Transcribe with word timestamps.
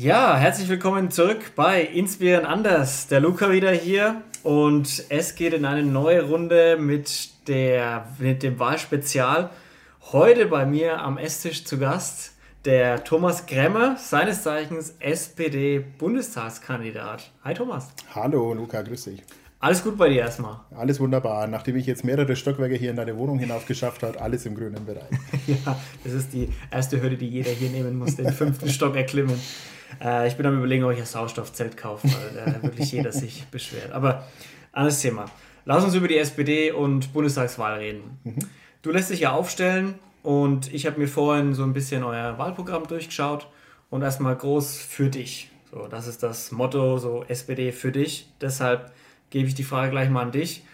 Ja, 0.00 0.36
herzlich 0.36 0.68
willkommen 0.68 1.10
zurück 1.10 1.56
bei 1.56 1.82
Inspirieren 1.82 2.44
anders. 2.44 3.08
Der 3.08 3.18
Luca 3.18 3.50
wieder 3.50 3.72
hier 3.72 4.22
und 4.44 5.02
es 5.08 5.34
geht 5.34 5.54
in 5.54 5.64
eine 5.64 5.82
neue 5.82 6.22
Runde 6.22 6.76
mit, 6.78 7.30
der, 7.48 8.06
mit 8.20 8.44
dem 8.44 8.60
Wahlspezial. 8.60 9.50
Heute 10.12 10.46
bei 10.46 10.66
mir 10.66 11.00
am 11.00 11.18
Esstisch 11.18 11.64
zu 11.64 11.78
Gast 11.78 12.34
der 12.64 13.02
Thomas 13.02 13.46
Gremmer, 13.46 13.96
seines 13.96 14.44
Zeichens 14.44 14.94
SPD-Bundestagskandidat. 15.00 17.32
Hi 17.42 17.54
Thomas. 17.54 17.88
Hallo 18.14 18.54
Luca, 18.54 18.82
grüß 18.82 19.02
dich. 19.02 19.24
Alles 19.58 19.82
gut 19.82 19.98
bei 19.98 20.10
dir 20.10 20.20
erstmal? 20.20 20.60
Alles 20.76 21.00
wunderbar. 21.00 21.48
Nachdem 21.48 21.74
ich 21.74 21.86
jetzt 21.86 22.04
mehrere 22.04 22.36
Stockwerke 22.36 22.76
hier 22.76 22.90
in 22.90 22.96
deine 22.96 23.18
Wohnung 23.18 23.40
hinauf 23.40 23.66
geschafft 23.66 24.04
habe, 24.04 24.20
alles 24.20 24.46
im 24.46 24.54
grünen 24.54 24.86
Bereich. 24.86 25.10
ja, 25.48 25.76
das 26.04 26.12
ist 26.12 26.32
die 26.32 26.50
erste 26.70 27.02
Hürde, 27.02 27.16
die 27.16 27.28
jeder 27.28 27.50
hier 27.50 27.70
nehmen 27.70 27.98
muss, 27.98 28.14
den 28.14 28.32
fünften 28.32 28.68
Stock 28.70 28.94
erklimmen. 28.94 29.40
Äh, 30.02 30.28
ich 30.28 30.36
bin 30.36 30.46
am 30.46 30.58
überlegen, 30.58 30.84
ob 30.84 30.92
ich 30.92 30.98
ein 30.98 31.06
Sauerstoffzelt 31.06 31.76
kaufe, 31.76 32.08
weil 32.08 32.54
äh, 32.54 32.62
wirklich 32.62 32.92
jeder 32.92 33.12
sich 33.12 33.44
beschwert. 33.50 33.92
Aber 33.92 34.26
anderes 34.72 35.00
Thema. 35.00 35.26
Lass 35.64 35.84
uns 35.84 35.94
über 35.94 36.08
die 36.08 36.16
SPD 36.16 36.72
und 36.72 37.12
Bundestagswahl 37.12 37.78
reden. 37.78 38.18
Mhm. 38.24 38.38
Du 38.82 38.90
lässt 38.90 39.10
dich 39.10 39.20
ja 39.20 39.32
aufstellen 39.32 39.98
und 40.22 40.72
ich 40.72 40.86
habe 40.86 40.98
mir 40.98 41.08
vorhin 41.08 41.54
so 41.54 41.62
ein 41.62 41.72
bisschen 41.72 42.04
euer 42.04 42.38
Wahlprogramm 42.38 42.86
durchgeschaut 42.86 43.48
und 43.90 44.02
erstmal 44.02 44.36
groß 44.36 44.78
für 44.78 45.10
dich. 45.10 45.50
So, 45.70 45.86
das 45.88 46.06
ist 46.06 46.22
das 46.22 46.52
Motto, 46.52 46.98
so 46.98 47.24
SPD 47.28 47.72
für 47.72 47.92
dich. 47.92 48.30
Deshalb 48.40 48.92
gebe 49.30 49.48
ich 49.48 49.54
die 49.54 49.64
Frage 49.64 49.90
gleich 49.90 50.08
mal 50.08 50.22
an 50.22 50.32
dich. 50.32 50.64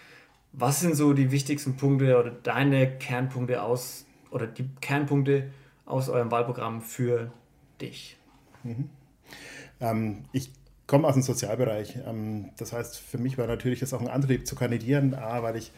Was 0.52 0.80
sind 0.80 0.94
so 0.94 1.12
die 1.12 1.32
wichtigsten 1.32 1.76
Punkte 1.76 2.16
oder 2.18 2.30
deine 2.30 2.98
Kernpunkte 2.98 3.62
aus 3.62 4.06
oder 4.30 4.46
die 4.46 4.68
Kernpunkte 4.80 5.50
aus 5.84 6.08
eurem 6.08 6.30
Wahlprogramm 6.30 6.80
für 6.80 7.32
dich? 7.80 8.16
Mhm. 8.62 8.88
Ähm, 9.80 10.24
ich 10.32 10.50
komme 10.86 11.06
aus 11.08 11.14
dem 11.14 11.22
Sozialbereich. 11.22 11.98
Ähm, 12.06 12.50
das 12.56 12.72
heißt, 12.72 12.98
für 12.98 13.18
mich 13.18 13.38
war 13.38 13.46
natürlich 13.46 13.80
das 13.80 13.92
auch 13.94 14.00
ein 14.00 14.08
Antrieb 14.08 14.46
zu 14.46 14.56
kandidieren, 14.56 15.14
A, 15.14 15.42
weil 15.42 15.56
ich, 15.56 15.72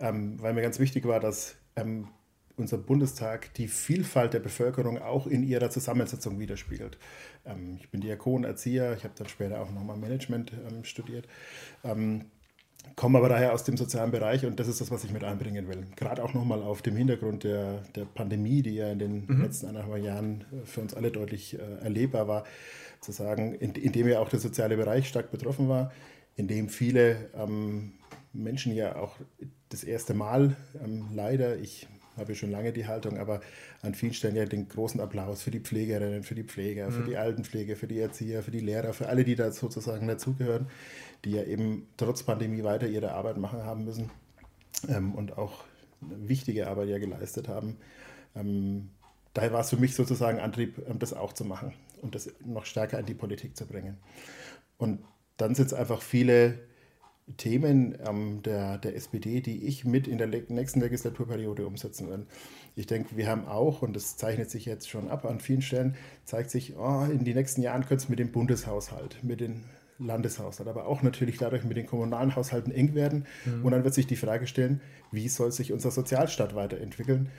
ähm, 0.00 0.40
weil 0.40 0.54
mir 0.54 0.62
ganz 0.62 0.78
wichtig 0.78 1.06
war, 1.06 1.20
dass 1.20 1.56
ähm, 1.76 2.08
unser 2.56 2.78
Bundestag 2.78 3.54
die 3.54 3.68
Vielfalt 3.68 4.34
der 4.34 4.40
Bevölkerung 4.40 4.98
auch 4.98 5.26
in 5.28 5.44
ihrer 5.44 5.70
Zusammensetzung 5.70 6.40
widerspiegelt. 6.40 6.98
Ähm, 7.44 7.78
ich 7.80 7.88
bin 7.90 8.00
Diakon, 8.00 8.44
Erzieher, 8.44 8.94
ich 8.96 9.04
habe 9.04 9.14
dann 9.16 9.28
später 9.28 9.60
auch 9.60 9.70
nochmal 9.70 9.96
Management 9.96 10.52
ähm, 10.52 10.84
studiert, 10.84 11.28
komme 12.96 13.18
aber 13.18 13.28
daher 13.28 13.52
aus 13.52 13.64
dem 13.64 13.76
sozialen 13.76 14.10
Bereich 14.10 14.44
und 14.44 14.58
das 14.58 14.68
ist 14.68 14.80
das, 14.80 14.90
was 14.90 15.04
ich 15.04 15.12
mit 15.12 15.24
einbringen 15.24 15.68
will. 15.68 15.86
Gerade 15.96 16.22
auch 16.22 16.34
nochmal 16.34 16.62
auf 16.62 16.82
dem 16.82 16.96
Hintergrund 16.96 17.44
der, 17.44 17.82
der 17.94 18.04
Pandemie, 18.04 18.62
die 18.62 18.74
ja 18.74 18.90
in 18.90 18.98
den 18.98 19.24
mhm. 19.26 19.42
letzten 19.42 19.66
eineinhalb 19.66 20.02
Jahren 20.02 20.44
äh, 20.52 20.66
für 20.66 20.80
uns 20.80 20.94
alle 20.94 21.10
deutlich 21.10 21.58
äh, 21.58 21.82
erlebbar 21.82 22.28
war, 22.28 22.44
zu 23.00 23.12
sagen, 23.12 23.54
in, 23.54 23.74
in, 23.74 23.92
dem 23.92 24.08
ja 24.08 24.20
auch 24.20 24.28
der 24.28 24.40
soziale 24.40 24.76
Bereich 24.76 25.08
stark 25.08 25.30
betroffen 25.30 25.68
war, 25.68 25.92
in 26.36 26.48
dem 26.48 26.68
viele 26.68 27.30
ähm, 27.34 27.92
Menschen 28.32 28.72
ja 28.72 28.96
auch 28.96 29.16
das 29.68 29.84
erste 29.84 30.14
Mal 30.14 30.56
ähm, 30.82 31.08
leider, 31.14 31.58
ich 31.58 31.88
habe 32.16 32.34
schon 32.34 32.50
lange 32.50 32.72
die 32.72 32.86
Haltung, 32.86 33.18
aber 33.18 33.40
an 33.82 33.94
vielen 33.94 34.12
Stellen 34.12 34.36
ja 34.36 34.44
den 34.44 34.68
großen 34.68 35.00
Applaus 35.00 35.42
für 35.42 35.50
die 35.50 35.60
Pflegerinnen, 35.60 36.24
für 36.24 36.34
die 36.34 36.42
Pfleger, 36.42 36.88
mhm. 36.88 36.92
für 36.92 37.02
die 37.04 37.16
Altenpflege, 37.16 37.76
für 37.76 37.86
die 37.86 38.00
Erzieher, 38.00 38.42
für 38.42 38.50
die 38.50 38.60
Lehrer, 38.60 38.92
für 38.92 39.08
alle, 39.08 39.24
die 39.24 39.36
da 39.36 39.50
sozusagen 39.52 40.08
dazugehören, 40.08 40.66
die 41.24 41.32
ja 41.32 41.44
eben 41.44 41.86
trotz 41.96 42.22
Pandemie 42.22 42.64
weiter 42.64 42.88
ihre 42.88 43.12
Arbeit 43.12 43.38
machen 43.38 43.62
haben 43.62 43.84
müssen 43.84 44.10
ähm, 44.88 45.14
und 45.14 45.38
auch 45.38 45.64
wichtige 46.00 46.68
Arbeit 46.68 46.88
ja 46.88 46.98
geleistet 46.98 47.48
haben. 47.48 47.76
Ähm, 48.34 48.90
daher 49.38 49.52
war 49.52 49.60
es 49.60 49.70
für 49.70 49.76
mich 49.76 49.94
sozusagen 49.94 50.40
Antrieb, 50.40 50.82
ähm, 50.88 50.98
das 50.98 51.14
auch 51.14 51.32
zu 51.32 51.44
machen 51.44 51.72
und 52.02 52.14
das 52.14 52.30
noch 52.44 52.64
stärker 52.64 52.98
in 52.98 53.06
die 53.06 53.14
Politik 53.14 53.56
zu 53.56 53.66
bringen. 53.66 53.96
Und 54.76 55.00
dann 55.36 55.54
sind 55.54 55.66
es 55.66 55.74
einfach 55.74 56.02
viele 56.02 56.58
Themen 57.36 57.96
ähm, 58.06 58.42
der, 58.42 58.78
der 58.78 58.96
SPD, 58.96 59.40
die 59.40 59.66
ich 59.66 59.84
mit 59.84 60.08
in 60.08 60.18
der 60.18 60.26
nächsten 60.26 60.80
Legislaturperiode 60.80 61.66
umsetzen 61.66 62.08
will. 62.08 62.26
Ich 62.74 62.86
denke, 62.86 63.16
wir 63.16 63.28
haben 63.28 63.46
auch, 63.46 63.82
und 63.82 63.94
das 63.94 64.16
zeichnet 64.16 64.50
sich 64.50 64.64
jetzt 64.64 64.88
schon 64.88 65.08
ab 65.08 65.24
an 65.24 65.40
vielen 65.40 65.62
Stellen, 65.62 65.96
zeigt 66.24 66.50
sich, 66.50 66.76
oh, 66.76 67.04
in 67.04 67.24
den 67.24 67.36
nächsten 67.36 67.62
Jahren 67.62 67.82
könnte 67.82 68.04
es 68.04 68.08
mit 68.08 68.18
dem 68.18 68.32
Bundeshaushalt, 68.32 69.22
mit 69.22 69.40
dem 69.40 69.64
Landeshaushalt, 69.98 70.68
aber 70.68 70.86
auch 70.86 71.02
natürlich 71.02 71.38
dadurch 71.38 71.64
mit 71.64 71.76
den 71.76 71.86
kommunalen 71.86 72.34
Haushalten 72.34 72.70
eng 72.70 72.94
werden. 72.94 73.26
Mhm. 73.44 73.64
Und 73.64 73.72
dann 73.72 73.84
wird 73.84 73.94
sich 73.94 74.06
die 74.06 74.16
Frage 74.16 74.46
stellen, 74.46 74.80
wie 75.10 75.28
soll 75.28 75.52
sich 75.52 75.72
unser 75.72 75.90
Sozialstaat 75.90 76.54
weiterentwickeln? 76.54 77.30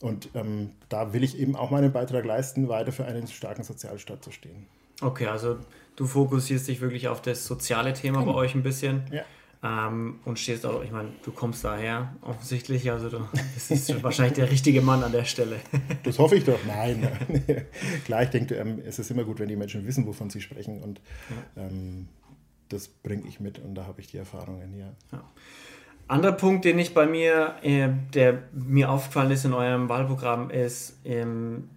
Und 0.00 0.30
ähm, 0.34 0.70
da 0.88 1.12
will 1.12 1.24
ich 1.24 1.38
eben 1.38 1.56
auch 1.56 1.70
meinen 1.70 1.92
Beitrag 1.92 2.24
leisten, 2.24 2.68
weiter 2.68 2.92
für 2.92 3.04
einen 3.04 3.26
starken 3.26 3.64
Sozialstaat 3.64 4.22
zu 4.22 4.30
stehen. 4.30 4.66
Okay, 5.00 5.26
also 5.26 5.58
du 5.96 6.06
fokussierst 6.06 6.68
dich 6.68 6.80
wirklich 6.80 7.08
auf 7.08 7.22
das 7.22 7.44
soziale 7.44 7.92
Thema 7.92 8.20
genau. 8.20 8.32
bei 8.32 8.38
euch 8.38 8.54
ein 8.54 8.62
bisschen. 8.62 9.02
Ja. 9.12 9.24
Ähm, 9.60 10.20
und 10.24 10.38
stehst 10.38 10.64
auch, 10.64 10.84
ich 10.84 10.92
meine, 10.92 11.10
du 11.24 11.32
kommst 11.32 11.64
daher 11.64 12.14
offensichtlich, 12.22 12.88
also 12.92 13.08
du 13.08 13.28
bist 13.68 14.02
wahrscheinlich 14.04 14.34
der 14.34 14.52
richtige 14.52 14.82
Mann 14.82 15.02
an 15.02 15.10
der 15.10 15.24
Stelle. 15.24 15.56
das 16.04 16.20
hoffe 16.20 16.36
ich 16.36 16.44
doch. 16.44 16.60
Nein. 16.64 17.08
Klar, 18.04 18.22
ich 18.22 18.30
denke, 18.30 18.54
ähm, 18.54 18.80
es 18.86 19.00
ist 19.00 19.10
immer 19.10 19.24
gut, 19.24 19.40
wenn 19.40 19.48
die 19.48 19.56
Menschen 19.56 19.84
wissen, 19.84 20.06
wovon 20.06 20.30
sie 20.30 20.40
sprechen 20.40 20.80
und 20.80 21.00
ja. 21.56 21.64
ähm, 21.64 22.06
das 22.68 22.86
bringe 22.86 23.26
ich 23.26 23.40
mit 23.40 23.58
und 23.58 23.74
da 23.74 23.86
habe 23.86 24.00
ich 24.00 24.06
die 24.06 24.18
Erfahrungen, 24.18 24.78
ja. 24.78 24.92
ja. 25.10 25.24
Anderer 26.08 26.32
Punkt, 26.32 26.64
den 26.64 26.78
ich 26.78 26.94
bei 26.94 27.06
mir, 27.06 27.56
äh, 27.62 27.88
der 28.14 28.42
mir 28.52 28.90
aufgefallen 28.90 29.30
ist 29.30 29.44
in 29.44 29.52
eurem 29.52 29.90
Wahlprogramm, 29.90 30.50
ist, 30.50 30.98
ähm, 31.04 31.68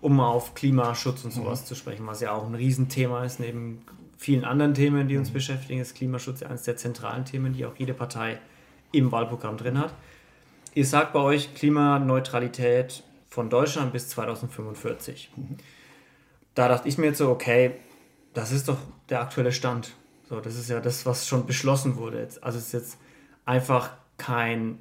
um 0.00 0.16
mal 0.16 0.28
auf 0.28 0.54
Klimaschutz 0.54 1.24
und 1.24 1.32
sowas 1.32 1.62
mhm. 1.62 1.66
zu 1.66 1.74
sprechen, 1.74 2.06
was 2.06 2.22
ja 2.22 2.32
auch 2.32 2.46
ein 2.46 2.54
Riesenthema 2.54 3.24
ist, 3.24 3.38
neben 3.38 3.82
vielen 4.16 4.44
anderen 4.44 4.72
Themen, 4.72 5.08
die 5.08 5.18
uns 5.18 5.28
mhm. 5.28 5.34
beschäftigen, 5.34 5.80
ist 5.80 5.94
Klimaschutz 5.94 6.42
eines 6.42 6.62
der 6.62 6.78
zentralen 6.78 7.26
Themen, 7.26 7.52
die 7.52 7.66
auch 7.66 7.76
jede 7.76 7.92
Partei 7.92 8.38
im 8.92 9.12
Wahlprogramm 9.12 9.58
drin 9.58 9.78
hat. 9.78 9.92
Ihr 10.74 10.86
sagt 10.86 11.12
bei 11.12 11.20
euch 11.20 11.54
Klimaneutralität 11.54 13.02
von 13.28 13.50
Deutschland 13.50 13.92
bis 13.92 14.08
2045. 14.08 15.30
Mhm. 15.36 15.56
Da 16.54 16.68
dachte 16.68 16.88
ich 16.88 16.96
mir 16.96 17.06
jetzt 17.06 17.18
so, 17.18 17.28
okay, 17.28 17.72
das 18.32 18.52
ist 18.52 18.68
doch 18.68 18.78
der 19.10 19.20
aktuelle 19.20 19.52
Stand. 19.52 19.92
So, 20.28 20.40
das 20.40 20.56
ist 20.56 20.70
ja 20.70 20.80
das, 20.80 21.04
was 21.04 21.28
schon 21.28 21.46
beschlossen 21.46 21.96
wurde. 21.96 22.20
Jetzt. 22.20 22.42
Also 22.42 22.58
es 22.58 22.66
ist 22.68 22.72
jetzt 22.72 22.98
einfach 23.46 23.92
kein, 24.18 24.78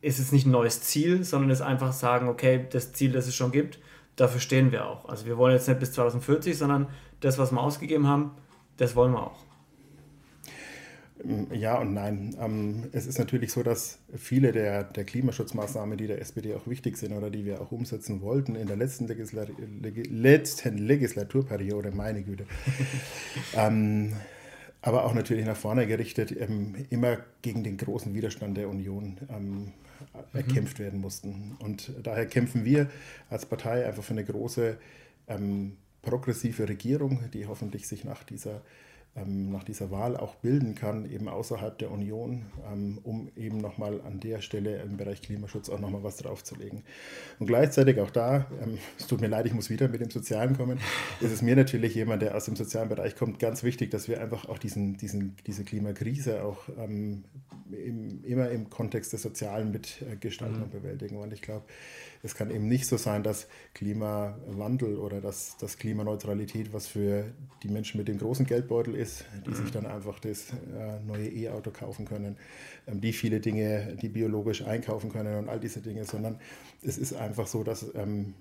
ist 0.00 0.18
es 0.18 0.32
nicht 0.32 0.46
ein 0.46 0.52
neues 0.52 0.80
Ziel, 0.80 1.24
sondern 1.24 1.50
es 1.50 1.60
ist 1.60 1.66
einfach 1.66 1.92
sagen, 1.92 2.28
okay, 2.28 2.66
das 2.70 2.92
Ziel, 2.92 3.12
das 3.12 3.26
es 3.26 3.34
schon 3.34 3.52
gibt, 3.52 3.78
dafür 4.16 4.40
stehen 4.40 4.72
wir 4.72 4.86
auch. 4.86 5.08
Also 5.08 5.26
wir 5.26 5.36
wollen 5.36 5.54
jetzt 5.54 5.68
nicht 5.68 5.80
bis 5.80 5.92
2040, 5.92 6.56
sondern 6.56 6.86
das, 7.20 7.36
was 7.36 7.52
wir 7.52 7.60
ausgegeben 7.60 8.06
haben, 8.06 8.30
das 8.78 8.96
wollen 8.96 9.12
wir 9.12 9.22
auch. 9.22 9.46
Ja 11.52 11.78
und 11.78 11.94
nein. 11.94 12.36
Ähm, 12.38 12.84
es 12.92 13.06
ist 13.06 13.18
natürlich 13.18 13.50
so, 13.50 13.62
dass 13.62 13.98
viele 14.14 14.52
der, 14.52 14.84
der 14.84 15.04
Klimaschutzmaßnahmen, 15.04 15.96
die 15.96 16.06
der 16.06 16.20
SPD 16.20 16.54
auch 16.54 16.66
wichtig 16.66 16.98
sind 16.98 17.12
oder 17.12 17.30
die 17.30 17.44
wir 17.44 17.60
auch 17.60 17.72
umsetzen 17.72 18.20
wollten 18.20 18.54
in 18.54 18.66
der 18.66 18.76
letzten, 18.76 19.08
Legislat 19.08 19.48
letzten 20.10 20.78
Legislaturperiode, 20.78 21.90
meine 21.90 22.22
Güte, 22.22 22.44
ähm, 23.56 24.12
aber 24.86 25.04
auch 25.04 25.14
natürlich 25.14 25.44
nach 25.44 25.56
vorne 25.56 25.84
gerichtet, 25.88 26.30
ähm, 26.30 26.86
immer 26.90 27.18
gegen 27.42 27.64
den 27.64 27.76
großen 27.76 28.14
Widerstand 28.14 28.56
der 28.56 28.68
Union 28.68 29.18
ähm, 29.28 29.72
erkämpft 30.32 30.78
mhm. 30.78 30.84
werden 30.84 31.00
mussten. 31.00 31.56
Und 31.58 31.90
daher 32.04 32.24
kämpfen 32.26 32.64
wir 32.64 32.88
als 33.28 33.46
Partei 33.46 33.84
einfach 33.84 34.04
für 34.04 34.12
eine 34.12 34.24
große 34.24 34.78
ähm, 35.26 35.76
progressive 36.02 36.68
Regierung, 36.68 37.28
die 37.34 37.48
hoffentlich 37.48 37.88
sich 37.88 38.04
nach 38.04 38.22
dieser 38.22 38.62
nach 39.24 39.64
dieser 39.64 39.90
Wahl 39.90 40.16
auch 40.16 40.34
bilden 40.36 40.74
kann, 40.74 41.10
eben 41.10 41.28
außerhalb 41.28 41.78
der 41.78 41.90
Union, 41.90 42.46
ähm, 42.70 42.98
um 43.02 43.30
eben 43.36 43.58
nochmal 43.58 44.00
an 44.02 44.20
der 44.20 44.42
Stelle 44.42 44.82
im 44.82 44.96
Bereich 44.96 45.22
Klimaschutz 45.22 45.70
auch 45.70 45.78
nochmal 45.78 46.02
was 46.02 46.18
draufzulegen. 46.18 46.82
Und 47.38 47.46
gleichzeitig 47.46 47.98
auch 48.00 48.10
da, 48.10 48.46
ähm, 48.62 48.78
es 48.98 49.06
tut 49.06 49.20
mir 49.20 49.28
leid, 49.28 49.46
ich 49.46 49.54
muss 49.54 49.70
wieder 49.70 49.88
mit 49.88 50.00
dem 50.00 50.10
Sozialen 50.10 50.56
kommen, 50.56 50.78
ist 51.20 51.32
es 51.32 51.42
mir 51.42 51.56
natürlich 51.56 51.94
jemand, 51.94 52.22
der 52.22 52.36
aus 52.36 52.44
dem 52.44 52.56
sozialen 52.56 52.88
Bereich 52.88 53.16
kommt, 53.16 53.38
ganz 53.38 53.62
wichtig, 53.62 53.90
dass 53.90 54.08
wir 54.08 54.20
einfach 54.20 54.48
auch 54.48 54.58
diesen, 54.58 54.96
diesen, 54.96 55.36
diese 55.46 55.64
Klimakrise 55.64 56.44
auch 56.44 56.68
im, 56.68 57.24
immer 58.24 58.50
im 58.50 58.70
Kontext 58.70 59.12
des 59.12 59.22
Sozialen 59.22 59.70
mitgestalten 59.72 60.58
mhm. 60.58 60.62
und 60.64 60.72
bewältigen. 60.72 61.16
Und 61.16 61.32
ich 61.32 61.42
glaube, 61.42 61.64
es 62.22 62.34
kann 62.34 62.50
eben 62.50 62.68
nicht 62.68 62.86
so 62.86 62.96
sein, 62.96 63.22
dass 63.22 63.48
Klimawandel 63.74 64.96
oder 64.96 65.20
dass, 65.20 65.56
dass 65.58 65.78
Klimaneutralität 65.78 66.72
was 66.72 66.86
für 66.86 67.32
die 67.62 67.68
Menschen 67.68 67.98
mit 67.98 68.08
dem 68.08 68.18
großen 68.18 68.46
Geldbeutel 68.46 68.94
ist, 68.94 69.24
die 69.46 69.50
mhm. 69.50 69.54
sich 69.54 69.70
dann 69.70 69.86
einfach 69.86 70.18
das 70.18 70.50
äh, 70.50 71.00
neue 71.06 71.28
E-Auto 71.28 71.70
kaufen 71.70 72.06
können, 72.06 72.36
ähm, 72.86 73.00
die 73.00 73.12
viele 73.12 73.40
Dinge, 73.40 73.96
die 74.00 74.08
biologisch 74.08 74.62
einkaufen 74.62 75.10
können 75.10 75.38
und 75.38 75.48
all 75.48 75.60
diese 75.60 75.80
Dinge, 75.80 76.04
sondern 76.04 76.38
es 76.82 76.98
ist 76.98 77.14
einfach 77.14 77.46
so, 77.46 77.64
dass 77.64 77.94
ähm, 77.94 78.34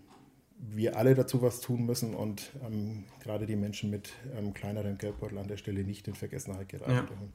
wir 0.57 0.97
alle 0.97 1.15
dazu 1.15 1.41
was 1.41 1.61
tun 1.61 1.85
müssen 1.85 2.15
und 2.15 2.51
ähm, 2.65 3.03
gerade 3.21 3.45
die 3.45 3.55
Menschen 3.55 3.89
mit 3.89 4.13
ähm, 4.37 4.53
kleineren 4.53 4.97
Geldbeutel 4.97 5.37
an 5.37 5.47
der 5.47 5.57
Stelle 5.57 5.83
nicht 5.83 6.07
in 6.07 6.15
Vergessenheit 6.15 6.69
geraten 6.69 6.91
ja. 6.91 7.01
dürfen. 7.01 7.33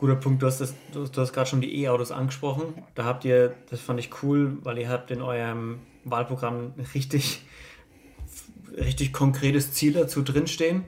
Guter 0.00 0.16
Punkt, 0.16 0.42
du 0.42 0.46
hast, 0.46 0.60
das, 0.60 0.74
du, 0.92 1.06
du 1.06 1.20
hast 1.20 1.32
gerade 1.32 1.48
schon 1.48 1.60
die 1.60 1.82
E-Autos 1.82 2.10
angesprochen. 2.10 2.74
Da 2.94 3.04
habt 3.04 3.24
ihr, 3.24 3.54
das 3.70 3.80
fand 3.80 4.00
ich 4.00 4.10
cool, 4.22 4.58
weil 4.62 4.78
ihr 4.78 4.88
habt 4.88 5.10
in 5.10 5.22
eurem 5.22 5.78
Wahlprogramm 6.04 6.72
richtig 6.94 7.42
richtig 8.76 9.12
konkretes 9.12 9.72
Ziel 9.72 9.92
dazu 9.92 10.22
drinstehen. 10.22 10.84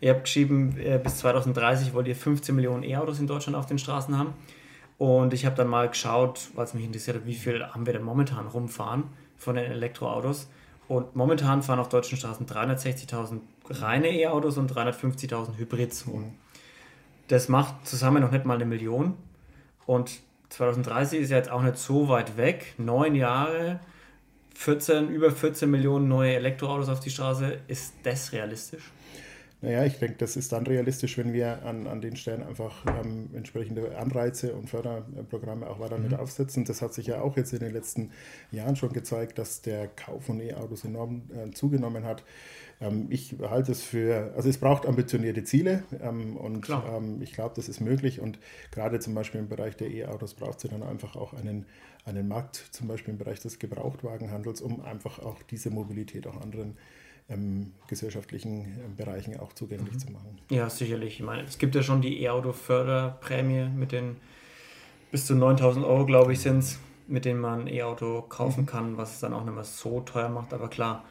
Ihr 0.00 0.10
habt 0.10 0.24
geschrieben, 0.24 0.76
äh, 0.78 1.00
bis 1.02 1.18
2030 1.18 1.94
wollt 1.94 2.06
ihr 2.06 2.16
15 2.16 2.54
Millionen 2.54 2.82
E-Autos 2.82 3.18
in 3.18 3.26
Deutschland 3.26 3.56
auf 3.56 3.66
den 3.66 3.78
Straßen 3.78 4.16
haben. 4.16 4.34
Und 4.98 5.34
ich 5.34 5.44
habe 5.44 5.56
dann 5.56 5.68
mal 5.68 5.88
geschaut, 5.88 6.48
weil 6.54 6.64
es 6.64 6.74
mich 6.74 6.84
interessiert 6.84 7.16
hat, 7.16 7.26
wie 7.26 7.34
viel 7.34 7.64
haben 7.66 7.86
wir 7.86 7.92
denn 7.92 8.02
momentan 8.02 8.46
rumfahren 8.46 9.04
von 9.36 9.56
den 9.56 9.70
Elektroautos. 9.70 10.48
Und 10.88 11.16
momentan 11.16 11.62
fahren 11.62 11.80
auf 11.80 11.88
deutschen 11.88 12.16
Straßen 12.16 12.46
360.000 12.46 13.40
reine 13.68 14.10
E-Autos 14.10 14.56
und 14.56 14.72
350.000 14.72 15.58
Hybrids 15.58 16.06
rum. 16.06 16.34
Das 17.28 17.48
macht 17.48 17.86
zusammen 17.86 18.22
noch 18.22 18.30
nicht 18.30 18.44
mal 18.44 18.54
eine 18.54 18.64
Million. 18.64 19.16
Und 19.86 20.20
2030 20.50 21.20
ist 21.20 21.30
ja 21.30 21.36
jetzt 21.36 21.50
auch 21.50 21.62
nicht 21.62 21.76
so 21.76 22.08
weit 22.08 22.36
weg. 22.36 22.74
Neun 22.78 23.14
Jahre, 23.14 23.80
14, 24.54 25.08
über 25.08 25.30
14 25.30 25.70
Millionen 25.70 26.08
neue 26.08 26.34
Elektroautos 26.34 26.88
auf 26.88 27.00
die 27.00 27.10
Straße. 27.10 27.58
Ist 27.68 27.94
das 28.04 28.32
realistisch? 28.32 28.90
Naja, 29.66 29.84
ich 29.84 29.98
denke, 29.98 30.14
das 30.18 30.36
ist 30.36 30.52
dann 30.52 30.64
realistisch, 30.64 31.18
wenn 31.18 31.32
wir 31.32 31.64
an, 31.64 31.88
an 31.88 32.00
den 32.00 32.14
Stellen 32.14 32.44
einfach 32.44 32.86
ähm, 32.86 33.30
entsprechende 33.34 33.98
Anreize 33.98 34.54
und 34.54 34.70
Förderprogramme 34.70 35.68
auch 35.68 35.80
weiter 35.80 35.98
mhm. 35.98 36.04
mit 36.04 36.14
aufsetzen. 36.14 36.64
Das 36.64 36.82
hat 36.82 36.94
sich 36.94 37.08
ja 37.08 37.20
auch 37.20 37.36
jetzt 37.36 37.52
in 37.52 37.58
den 37.58 37.72
letzten 37.72 38.12
Jahren 38.52 38.76
schon 38.76 38.92
gezeigt, 38.92 39.38
dass 39.38 39.62
der 39.62 39.88
Kauf 39.88 40.26
von 40.26 40.40
E-Autos 40.40 40.84
enorm 40.84 41.22
äh, 41.34 41.50
zugenommen 41.50 42.04
hat. 42.04 42.22
Ähm, 42.80 43.08
ich 43.10 43.34
halte 43.40 43.72
es 43.72 43.82
für, 43.82 44.32
also 44.36 44.48
es 44.48 44.58
braucht 44.58 44.86
ambitionierte 44.86 45.42
Ziele 45.42 45.82
ähm, 46.00 46.36
und 46.36 46.68
ähm, 46.70 47.20
ich 47.20 47.32
glaube, 47.32 47.54
das 47.56 47.68
ist 47.68 47.80
möglich 47.80 48.20
und 48.20 48.38
gerade 48.70 49.00
zum 49.00 49.14
Beispiel 49.16 49.40
im 49.40 49.48
Bereich 49.48 49.76
der 49.76 49.90
E-Autos 49.90 50.34
braucht 50.34 50.64
es 50.64 50.70
dann 50.70 50.84
einfach 50.84 51.16
auch 51.16 51.34
einen, 51.34 51.66
einen 52.04 52.28
Markt, 52.28 52.54
zum 52.70 52.86
Beispiel 52.86 53.10
im 53.10 53.18
Bereich 53.18 53.40
des 53.40 53.58
Gebrauchtwagenhandels, 53.58 54.60
um 54.60 54.80
einfach 54.82 55.18
auch 55.18 55.42
diese 55.42 55.70
Mobilität 55.70 56.28
auch 56.28 56.40
anderen 56.40 56.76
ähm, 57.28 57.72
gesellschaftlichen 57.88 58.94
Bereichen 58.96 59.38
auch 59.40 59.52
zugänglich 59.52 59.94
mhm. 59.94 59.98
zu 59.98 60.12
machen. 60.12 60.38
Ja, 60.50 60.70
sicherlich. 60.70 61.14
Ich 61.20 61.26
meine, 61.26 61.42
es 61.42 61.58
gibt 61.58 61.74
ja 61.74 61.82
schon 61.82 62.00
die 62.00 62.22
E-Auto-Förderprämie 62.22 63.68
mit 63.68 63.92
den 63.92 64.16
bis 65.10 65.26
zu 65.26 65.34
9000 65.34 65.84
Euro, 65.84 66.06
glaube 66.06 66.32
ich, 66.32 66.40
sind 66.40 66.58
es, 66.58 66.78
mit 67.08 67.24
denen 67.24 67.40
man 67.40 67.66
E-Auto 67.66 68.22
kaufen 68.22 68.62
mhm. 68.62 68.66
kann, 68.66 68.96
was 68.96 69.14
es 69.14 69.20
dann 69.20 69.32
auch 69.32 69.44
nicht 69.44 69.54
mehr 69.54 69.64
so 69.64 70.00
teuer 70.00 70.28
macht. 70.28 70.52
Aber 70.52 70.68
klar, 70.68 71.04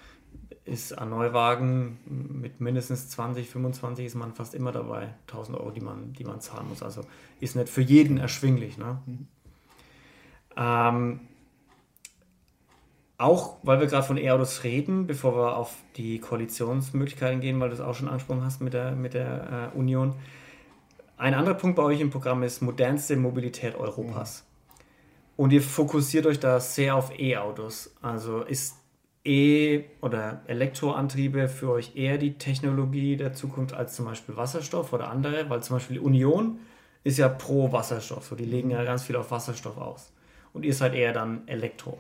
ist 0.66 0.98
ein 0.98 1.10
Neuwagen 1.10 2.00
mit 2.06 2.60
mindestens 2.60 3.10
20, 3.10 3.50
25 3.50 4.06
ist 4.06 4.16
man 4.16 4.34
fast 4.34 4.56
immer 4.56 4.72
dabei. 4.72 5.14
1000 5.28 5.58
Euro, 5.58 5.72
die 5.72 5.82
man, 5.82 6.14
die 6.14 6.24
man 6.24 6.42
zahlen 6.42 6.68
muss. 6.70 6.82
Also 6.82 7.02
ist 7.40 7.56
nicht 7.56 7.70
für 7.70 7.82
jeden 7.82 8.18
erschwinglich. 8.18 8.78
Ne? 8.78 9.00
Mhm. 9.06 9.28
Ähm, 10.58 11.20
auch 13.18 13.58
weil 13.64 13.80
wir 13.80 13.88
gerade 13.88 14.06
von 14.06 14.18
E-Autos 14.18 14.64
reden, 14.64 15.08
bevor 15.08 15.36
wir 15.36 15.58
auf 15.58 15.76
die 15.96 16.20
Koalitionsmöglichkeiten 16.20 17.40
gehen, 17.40 17.60
weil 17.60 17.70
du 17.70 17.76
es 17.76 17.82
auch 17.82 17.96
schon 17.96 18.10
angesprochen 18.10 18.44
hast 18.44 18.62
mit 18.62 18.74
der, 18.74 18.92
mit 18.92 19.14
der 19.14 19.72
äh, 19.74 19.78
Union. 19.78 20.16
Ein 21.18 21.34
anderer 21.34 21.56
Punkt 21.56 21.78
bei 21.78 21.84
euch 21.84 22.02
im 22.02 22.10
Programm 22.10 22.44
ist 22.44 22.62
modernste 22.62 23.16
Mobilität 23.16 23.76
Europas. 23.76 24.44
Mhm. 24.44 24.56
Und 25.38 25.54
ihr 25.54 25.62
fokussiert 25.62 26.26
euch 26.26 26.40
da 26.40 26.60
sehr 26.60 26.96
auf 26.96 27.18
E-Autos. 27.18 27.94
Also 28.02 28.42
ist 28.42 28.76
E- 29.26 29.84
oder 30.02 30.42
Elektroantriebe 30.48 31.48
für 31.50 31.72
euch 31.72 31.96
eher 31.96 32.18
die 32.18 32.38
Technologie 32.38 33.18
der 33.18 33.34
Zukunft 33.34 33.74
als 33.74 33.96
zum 33.96 34.06
Beispiel 34.06 34.38
Wasserstoff 34.38 34.94
oder 34.94 35.10
andere? 35.10 35.50
Weil 35.50 35.64
zum 35.64 35.78
Beispiel 35.78 35.98
die 35.98 36.04
Union 36.04 36.60
ist 37.04 37.18
ja 37.18 37.28
pro 37.28 37.72
Wasserstoff. 37.72 38.26
So, 38.26 38.36
die 38.36 38.46
legen 38.46 38.70
ja 38.70 38.84
ganz 38.84 39.04
viel 39.04 39.16
auf 39.16 39.32
Wasserstoff 39.32 39.78
aus. 39.78 40.12
Und 40.54 40.64
ihr 40.64 40.74
seid 40.74 40.94
eher 40.94 41.12
dann 41.12 41.48
Elektro. 41.48 41.98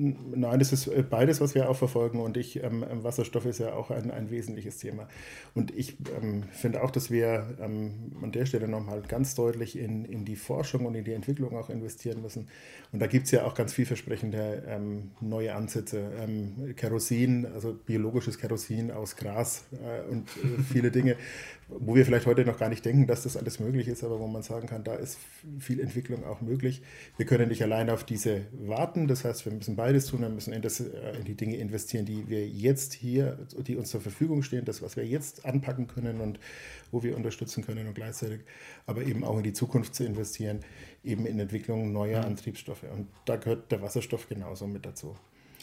Nein, 0.00 0.58
das 0.58 0.72
ist 0.72 0.86
äh, 0.86 1.02
beides, 1.02 1.42
was 1.42 1.54
wir 1.54 1.68
auch 1.68 1.76
verfolgen. 1.76 2.20
Und 2.20 2.38
ich, 2.38 2.62
ähm, 2.62 2.84
ähm, 2.90 3.04
Wasserstoff 3.04 3.44
ist 3.44 3.58
ja 3.58 3.74
auch 3.74 3.90
ein, 3.90 4.10
ein 4.10 4.30
wesentliches 4.30 4.78
Thema. 4.78 5.08
Und 5.54 5.76
ich 5.76 5.98
ähm, 6.20 6.44
finde 6.52 6.82
auch, 6.82 6.90
dass 6.90 7.10
wir 7.10 7.56
ähm, 7.60 8.12
an 8.22 8.32
der 8.32 8.46
Stelle 8.46 8.66
nochmal 8.66 9.02
ganz 9.02 9.34
deutlich 9.34 9.78
in, 9.78 10.06
in 10.06 10.24
die 10.24 10.36
Forschung 10.36 10.86
und 10.86 10.94
in 10.94 11.04
die 11.04 11.12
Entwicklung 11.12 11.54
auch 11.54 11.68
investieren 11.68 12.22
müssen. 12.22 12.48
Und 12.92 13.00
da 13.00 13.06
gibt 13.06 13.26
es 13.26 13.30
ja 13.32 13.44
auch 13.44 13.54
ganz 13.54 13.74
vielversprechende 13.74 14.64
ähm, 14.66 15.10
neue 15.20 15.54
Ansätze. 15.54 16.10
Ähm, 16.18 16.74
Kerosin, 16.76 17.46
also 17.46 17.74
biologisches 17.74 18.38
Kerosin 18.38 18.90
aus 18.90 19.16
Gras 19.16 19.66
äh, 19.72 20.10
und 20.10 20.28
äh, 20.28 20.62
viele 20.72 20.90
Dinge, 20.90 21.16
wo 21.68 21.94
wir 21.94 22.06
vielleicht 22.06 22.26
heute 22.26 22.44
noch 22.44 22.58
gar 22.58 22.68
nicht 22.68 22.84
denken, 22.84 23.06
dass 23.06 23.22
das 23.22 23.36
alles 23.36 23.60
möglich 23.60 23.86
ist, 23.86 24.02
aber 24.02 24.18
wo 24.18 24.26
man 24.26 24.42
sagen 24.42 24.66
kann, 24.66 24.82
da 24.82 24.94
ist 24.94 25.18
viel 25.58 25.78
Entwicklung 25.78 26.24
auch 26.24 26.40
möglich. 26.40 26.82
Wir 27.16 27.26
können 27.26 27.48
nicht 27.48 27.62
allein 27.62 27.90
auf 27.90 28.02
diese 28.02 28.46
warten. 28.52 29.06
Das 29.06 29.24
heißt, 29.24 29.44
wir 29.44 29.52
müssen 29.52 29.76
beides 29.90 30.06
tun. 30.06 30.20
Wir 30.20 30.28
müssen 30.28 30.52
in, 30.52 30.62
das, 30.62 30.78
äh, 30.78 31.16
in 31.18 31.24
die 31.24 31.34
Dinge 31.34 31.56
investieren, 31.56 32.06
die 32.06 32.28
wir 32.28 32.46
jetzt 32.46 32.92
hier, 32.92 33.36
die 33.56 33.74
uns 33.74 33.90
zur 33.90 34.00
Verfügung 34.00 34.44
stehen, 34.44 34.64
das, 34.64 34.82
was 34.82 34.96
wir 34.96 35.04
jetzt 35.04 35.44
anpacken 35.44 35.88
können 35.88 36.20
und 36.20 36.38
wo 36.92 37.02
wir 37.02 37.16
unterstützen 37.16 37.64
können 37.64 37.88
und 37.88 37.94
gleichzeitig 37.94 38.40
aber 38.86 39.02
eben 39.02 39.24
auch 39.24 39.36
in 39.36 39.42
die 39.42 39.52
Zukunft 39.52 39.96
zu 39.96 40.04
investieren, 40.04 40.60
eben 41.02 41.26
in 41.26 41.40
Entwicklung 41.40 41.92
neuer 41.92 42.24
Antriebsstoffe. 42.24 42.84
Und 42.84 43.08
da 43.24 43.34
gehört 43.34 43.72
der 43.72 43.82
Wasserstoff 43.82 44.28
genauso 44.28 44.68
mit 44.68 44.86
dazu. 44.86 45.16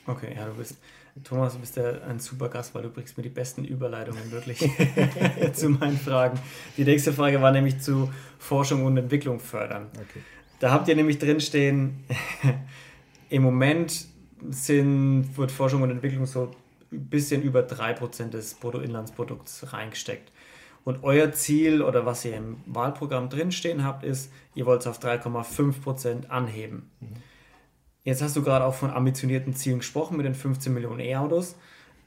Okay, 0.06 0.36
ja, 0.36 0.48
du 0.48 0.56
bist, 0.56 0.78
Thomas, 1.24 1.54
du 1.54 1.60
bist 1.60 1.78
ja 1.78 2.02
ein 2.02 2.20
super 2.20 2.50
Gast, 2.50 2.76
weil 2.76 2.84
du 2.84 2.90
bringst 2.90 3.16
mir 3.18 3.24
die 3.24 3.30
besten 3.30 3.64
Überleitungen 3.64 4.30
wirklich 4.32 4.60
zu 5.54 5.70
meinen 5.70 5.98
Fragen. 5.98 6.38
Die 6.76 6.84
nächste 6.84 7.14
Frage 7.14 7.42
war 7.42 7.54
nämlich 7.54 7.80
zu 7.80 8.12
Forschung 8.40 8.84
und 8.84 8.98
Entwicklung 8.98 9.40
fördern. 9.40 9.88
Okay. 9.94 10.20
Da 10.60 10.72
habt 10.72 10.90
ihr 10.90 10.96
nämlich 10.96 11.18
drinstehen, 11.18 12.04
im 13.30 13.44
Moment 13.44 14.08
sind, 14.50 15.38
wird 15.38 15.52
Forschung 15.52 15.82
und 15.82 15.92
Entwicklung 15.92 16.26
so 16.26 16.52
ein 16.92 17.10
bisschen 17.10 17.42
über 17.42 17.62
3% 17.62 18.30
des 18.30 18.56
Bruttoinlandsprodukts 18.56 19.74
reingesteckt. 19.74 20.32
Und 20.84 21.04
euer 21.04 21.34
Ziel 21.34 21.82
oder 21.82 22.06
was 22.06 22.24
ihr 22.24 22.38
im 22.38 22.58
Wahlprogramm 22.66 23.30
drinstehen 23.30 23.84
habt, 23.84 24.04
ist, 24.04 24.32
ihr 24.56 24.66
wollt 24.66 24.82
es 24.82 24.88
auf 24.88 25.00
3,5% 25.00 26.30
anheben. 26.30 26.90
Mhm. 27.02 27.08
Jetzt 28.06 28.22
hast 28.22 28.38
du 28.38 28.42
gerade 28.42 28.64
auch 28.64 28.74
von 28.74 28.90
ambitionierten 28.92 29.54
Zielen 29.54 29.80
gesprochen 29.80 30.16
mit 30.16 30.26
den 30.26 30.34
15 30.34 30.74
Millionen 30.74 31.02
E-Autos. 31.02 31.56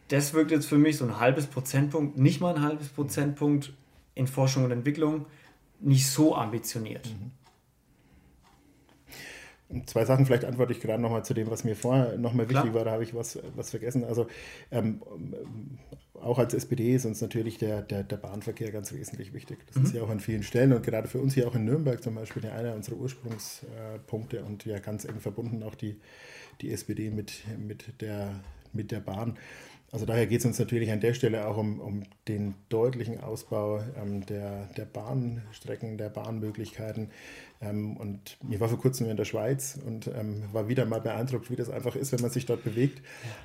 Das 0.08 0.32
wirkt 0.32 0.50
jetzt 0.50 0.66
für 0.66 0.78
mich 0.78 0.96
so 0.96 1.04
ein 1.04 1.20
halbes 1.20 1.46
Prozentpunkt, 1.46 2.16
nicht 2.16 2.40
mal 2.40 2.54
ein 2.54 2.62
halbes 2.62 2.88
Prozentpunkt 2.88 3.74
in 4.14 4.26
Forschung 4.26 4.64
und 4.64 4.70
Entwicklung, 4.70 5.26
nicht 5.78 6.08
so 6.08 6.34
ambitioniert. 6.34 7.06
Mhm. 7.06 7.32
Zwei 9.86 10.04
Sachen, 10.04 10.26
vielleicht 10.26 10.44
antworte 10.44 10.72
ich 10.72 10.80
gerade 10.80 11.00
nochmal 11.00 11.24
zu 11.24 11.32
dem, 11.32 11.50
was 11.50 11.64
mir 11.64 11.76
vorher 11.76 12.18
nochmal 12.18 12.48
wichtig 12.48 12.74
war, 12.74 12.84
da 12.84 12.90
habe 12.90 13.04
ich 13.04 13.14
was, 13.14 13.38
was 13.54 13.70
vergessen. 13.70 14.04
Also 14.04 14.26
ähm, 14.72 15.00
auch 16.20 16.38
als 16.38 16.54
SPD 16.54 16.94
ist 16.94 17.06
uns 17.06 17.20
natürlich 17.20 17.58
der, 17.58 17.82
der, 17.82 18.02
der 18.02 18.16
Bahnverkehr 18.16 18.72
ganz 18.72 18.92
wesentlich 18.92 19.32
wichtig. 19.32 19.58
Das 19.66 19.76
mhm. 19.76 19.84
ist 19.84 19.94
ja 19.94 20.02
auch 20.02 20.10
an 20.10 20.20
vielen 20.20 20.42
Stellen 20.42 20.72
und 20.72 20.84
gerade 20.84 21.08
für 21.08 21.18
uns 21.18 21.34
hier 21.34 21.46
auch 21.46 21.54
in 21.54 21.64
Nürnberg 21.64 22.02
zum 22.02 22.14
Beispiel 22.14 22.44
einer 22.46 22.74
unserer 22.74 22.96
Ursprungspunkte 22.96 24.44
und 24.44 24.64
ja 24.64 24.78
ganz 24.78 25.04
eng 25.04 25.20
verbunden 25.20 25.62
auch 25.62 25.74
die, 25.74 26.00
die 26.60 26.72
SPD 26.72 27.10
mit, 27.10 27.44
mit, 27.58 28.00
der, 28.00 28.40
mit 28.72 28.90
der 28.90 29.00
Bahn. 29.00 29.38
Also 29.92 30.06
daher 30.06 30.26
geht 30.26 30.40
es 30.40 30.46
uns 30.46 30.58
natürlich 30.58 30.92
an 30.92 31.00
der 31.00 31.14
Stelle 31.14 31.48
auch 31.48 31.56
um, 31.56 31.80
um 31.80 32.04
den 32.28 32.54
deutlichen 32.68 33.20
Ausbau 33.20 33.82
ähm, 34.00 34.24
der, 34.26 34.66
der 34.76 34.84
Bahnstrecken, 34.84 35.98
der 35.98 36.10
Bahnmöglichkeiten. 36.10 37.10
Ähm, 37.62 37.96
und 37.98 38.38
ich 38.48 38.58
war 38.58 38.68
vor 38.68 38.78
kurzem 38.78 39.10
in 39.10 39.18
der 39.18 39.26
Schweiz 39.26 39.78
und 39.84 40.06
ähm, 40.06 40.44
war 40.52 40.68
wieder 40.68 40.86
mal 40.86 41.00
beeindruckt, 41.00 41.50
wie 41.50 41.56
das 41.56 41.68
einfach 41.68 41.94
ist, 41.94 42.10
wenn 42.12 42.20
man 42.20 42.30
sich 42.30 42.46
dort 42.46 42.64
bewegt. 42.64 43.02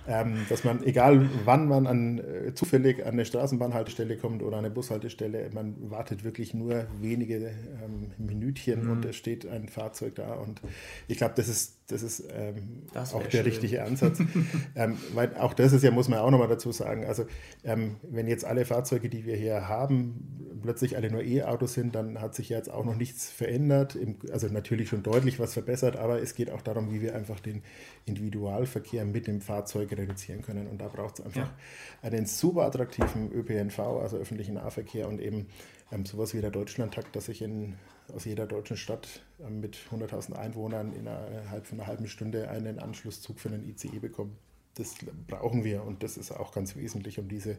Ähm, 0.07 0.45
dass 0.47 0.63
man, 0.63 0.83
egal 0.83 1.29
wann 1.43 1.67
man 1.67 1.85
an, 1.85 2.19
äh, 2.19 2.53
zufällig 2.53 3.05
an 3.05 3.13
eine 3.13 3.25
Straßenbahnhaltestelle 3.25 4.15
kommt 4.17 4.41
oder 4.41 4.57
an 4.57 4.65
eine 4.65 4.73
Bushaltestelle, 4.73 5.49
man 5.53 5.75
wartet 5.89 6.23
wirklich 6.23 6.53
nur 6.53 6.87
wenige 7.01 7.51
ähm, 7.83 8.11
Minütchen 8.17 8.85
mhm. 8.85 8.91
und 8.91 9.05
es 9.05 9.17
steht 9.17 9.45
ein 9.45 9.67
Fahrzeug 9.67 10.15
da. 10.15 10.35
Und 10.35 10.61
ich 11.09 11.17
glaube, 11.17 11.33
das 11.35 11.49
ist, 11.49 11.79
das 11.87 12.01
ist 12.01 12.23
ähm, 12.33 12.83
das 12.93 13.13
auch 13.13 13.23
der 13.23 13.31
schön. 13.31 13.43
richtige 13.43 13.83
Ansatz. 13.83 14.19
Ähm, 14.77 14.97
weil 15.13 15.35
auch 15.37 15.53
das 15.53 15.73
ist 15.73 15.83
ja, 15.83 15.91
muss 15.91 16.09
man 16.09 16.19
auch 16.19 16.29
nochmal 16.31 16.47
dazu 16.47 16.71
sagen, 16.71 17.05
also 17.05 17.25
wenn 17.63 18.27
jetzt 18.27 18.45
alle 18.45 18.65
Fahrzeuge, 18.65 19.09
die 19.09 19.25
wir 19.25 19.35
hier 19.35 19.69
haben, 19.69 20.59
plötzlich 20.61 20.97
alle 20.97 21.11
nur 21.11 21.23
E-Autos 21.23 21.73
sind, 21.73 21.95
dann 21.95 22.19
hat 22.21 22.35
sich 22.35 22.49
jetzt 22.49 22.69
auch 22.69 22.83
noch 22.83 22.95
nichts 22.95 23.29
verändert 23.29 23.95
im, 24.05 24.17
also 24.31 24.47
natürlich 24.47 24.89
schon 24.89 25.03
deutlich 25.03 25.39
was 25.39 25.53
verbessert, 25.53 25.95
aber 25.95 26.21
es 26.21 26.35
geht 26.35 26.49
auch 26.51 26.61
darum, 26.61 26.91
wie 26.91 27.01
wir 27.01 27.15
einfach 27.15 27.39
den 27.39 27.63
Individualverkehr 28.05 29.05
mit 29.05 29.27
dem 29.27 29.41
Fahrzeug 29.41 29.91
reduzieren 29.91 30.41
können. 30.41 30.67
Und 30.67 30.79
da 30.79 30.87
braucht 30.87 31.19
es 31.19 31.25
einfach 31.25 31.47
ja. 31.47 32.07
einen 32.07 32.25
super 32.25 32.63
attraktiven 32.63 33.31
ÖPNV, 33.31 33.79
also 33.79 34.17
öffentlichen 34.17 34.55
Nahverkehr 34.55 35.07
und 35.07 35.19
eben 35.19 35.47
ähm, 35.91 36.05
sowas 36.05 36.33
wie 36.33 36.41
der 36.41 36.51
Deutschlandtakt, 36.51 37.15
dass 37.15 37.29
ich 37.29 37.41
in, 37.41 37.75
aus 38.13 38.25
jeder 38.25 38.45
deutschen 38.45 38.77
Stadt 38.77 39.21
ähm, 39.45 39.61
mit 39.61 39.77
100.000 39.91 40.33
Einwohnern 40.33 40.93
innerhalb 40.93 41.65
von 41.65 41.79
einer 41.79 41.87
halben 41.87 42.07
Stunde 42.07 42.49
einen 42.49 42.79
Anschlusszug 42.79 43.39
für 43.39 43.49
einen 43.49 43.67
ICE 43.67 43.99
bekomme. 43.99 44.31
Das 44.75 44.95
brauchen 45.27 45.63
wir 45.63 45.83
und 45.83 46.03
das 46.03 46.17
ist 46.17 46.31
auch 46.31 46.51
ganz 46.51 46.75
wesentlich, 46.75 47.17
um 47.19 47.29
diese 47.29 47.57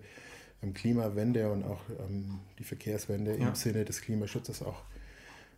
ähm, 0.63 0.75
Klimawende 0.75 1.51
und 1.51 1.65
auch 1.65 1.81
ähm, 1.99 2.41
die 2.59 2.65
Verkehrswende 2.65 3.37
ja. 3.37 3.49
im 3.49 3.55
Sinne 3.55 3.85
des 3.85 4.03
Klimaschutzes 4.03 4.63
auch 4.63 4.75
ähm, 4.75 4.96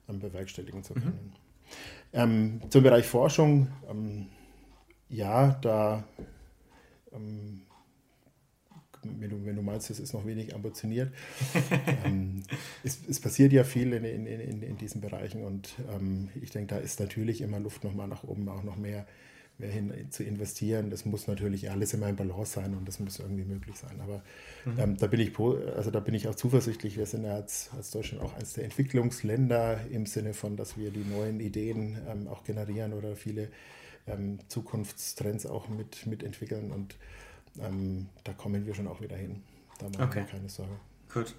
bewerkstelligen 0.08 0.82
zu 0.82 0.94
können. 0.94 1.32
Mhm. 1.32 1.48
Ähm, 2.12 2.60
zum 2.70 2.82
Bereich 2.82 3.06
Forschung, 3.06 3.68
ähm, 3.88 4.26
ja, 5.08 5.58
da 5.60 6.04
ähm, 7.12 7.62
wenn 9.02 9.30
du, 9.30 9.44
wenn 9.44 9.56
du 9.56 9.62
meinst, 9.62 9.90
es 9.90 10.00
ist 10.00 10.12
noch 10.12 10.26
wenig 10.26 10.54
ambitioniert. 10.54 11.12
ähm, 12.04 12.42
es, 12.82 12.98
es, 13.08 13.20
passiert 13.20 13.52
ja 13.52 13.64
viel 13.64 13.92
in, 13.92 14.04
in, 14.04 14.26
in, 14.26 14.62
in 14.62 14.76
diesen 14.76 15.00
Bereichen 15.00 15.44
und 15.44 15.74
ähm, 15.90 16.30
ich 16.40 16.50
denke, 16.50 16.74
da 16.74 16.80
ist 16.80 17.00
natürlich 17.00 17.40
immer 17.40 17.60
Luft 17.60 17.84
nochmal 17.84 18.08
nach 18.08 18.24
oben, 18.24 18.48
auch 18.48 18.62
noch 18.62 18.76
mehr, 18.76 18.98
mehr 18.98 19.06
hin 19.58 19.92
zu 20.10 20.22
investieren. 20.22 20.90
Das 20.90 21.04
muss 21.04 21.26
natürlich 21.26 21.70
alles 21.70 21.92
immer 21.92 22.08
in 22.08 22.16
Balance 22.16 22.52
sein 22.52 22.74
und 22.74 22.86
das 22.86 23.00
muss 23.00 23.18
irgendwie 23.18 23.44
möglich 23.44 23.76
sein. 23.76 24.00
Aber 24.00 24.22
mhm. 24.64 24.78
ähm, 24.78 24.96
da, 24.96 25.06
bin 25.08 25.20
ich, 25.20 25.38
also 25.38 25.90
da 25.90 26.00
bin 26.00 26.14
ich 26.14 26.28
auch 26.28 26.34
zuversichtlich. 26.34 26.96
Wir 26.96 27.06
sind 27.06 27.24
ja 27.24 27.34
als, 27.34 27.70
als 27.76 27.90
Deutschland 27.90 28.22
auch 28.22 28.34
eines 28.34 28.52
der 28.52 28.64
Entwicklungsländer 28.64 29.80
im 29.90 30.06
Sinne 30.06 30.34
von, 30.34 30.56
dass 30.56 30.76
wir 30.76 30.90
die 30.90 31.04
neuen 31.04 31.40
Ideen 31.40 31.98
ähm, 32.08 32.28
auch 32.28 32.44
generieren 32.44 32.92
oder 32.92 33.16
viele 33.16 33.48
ähm, 34.06 34.38
Zukunftstrends 34.48 35.46
auch 35.46 35.68
mit, 35.68 36.06
mitentwickeln 36.06 36.70
und 36.70 36.96
ähm, 37.60 38.08
da 38.24 38.32
kommen 38.32 38.64
wir 38.64 38.74
schon 38.74 38.86
auch 38.86 39.00
wieder 39.00 39.16
hin. 39.16 39.42
Da 39.78 39.86
machen 39.86 40.02
okay. 40.02 40.20
wir 40.20 40.24
keine 40.24 40.48
Sorge. 40.48 40.72
Gut. 41.12 41.34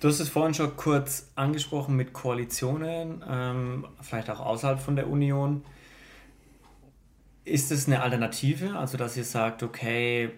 Du 0.00 0.08
hast 0.08 0.18
es 0.18 0.28
vorhin 0.28 0.54
schon 0.54 0.76
kurz 0.76 1.28
angesprochen 1.36 1.94
mit 1.96 2.12
Koalitionen, 2.12 3.22
ähm, 3.28 3.86
vielleicht 4.00 4.30
auch 4.30 4.40
außerhalb 4.40 4.80
von 4.80 4.96
der 4.96 5.08
Union. 5.08 5.64
Ist 7.44 7.72
es 7.72 7.86
eine 7.86 8.02
Alternative, 8.02 8.76
also 8.76 8.96
dass 8.96 9.16
ihr 9.16 9.24
sagt, 9.24 9.62
okay, 9.62 10.30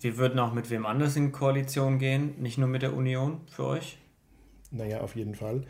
wir 0.00 0.16
würden 0.16 0.38
auch 0.38 0.52
mit 0.52 0.70
wem 0.70 0.86
anders 0.86 1.16
in 1.16 1.32
Koalition 1.32 1.98
gehen, 1.98 2.34
nicht 2.40 2.58
nur 2.58 2.68
mit 2.68 2.82
der 2.82 2.94
Union 2.94 3.40
für 3.50 3.64
euch? 3.64 3.98
Naja, 4.70 5.00
auf 5.00 5.16
jeden 5.16 5.34
Fall. 5.34 5.64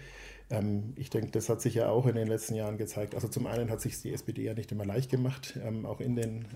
Ähm, 0.50 0.94
ich 0.96 1.10
denke, 1.10 1.30
das 1.30 1.48
hat 1.50 1.60
sich 1.60 1.74
ja 1.74 1.90
auch 1.90 2.06
in 2.06 2.14
den 2.14 2.26
letzten 2.26 2.54
Jahren 2.54 2.78
gezeigt. 2.78 3.14
Also 3.14 3.28
zum 3.28 3.46
einen 3.46 3.70
hat 3.70 3.82
sich 3.82 4.00
die 4.00 4.12
SPD 4.12 4.44
ja 4.44 4.54
nicht 4.54 4.72
immer 4.72 4.86
leicht 4.86 5.10
gemacht, 5.10 5.58
ähm, 5.62 5.84
auch 5.84 6.00
in, 6.00 6.16
den, 6.16 6.46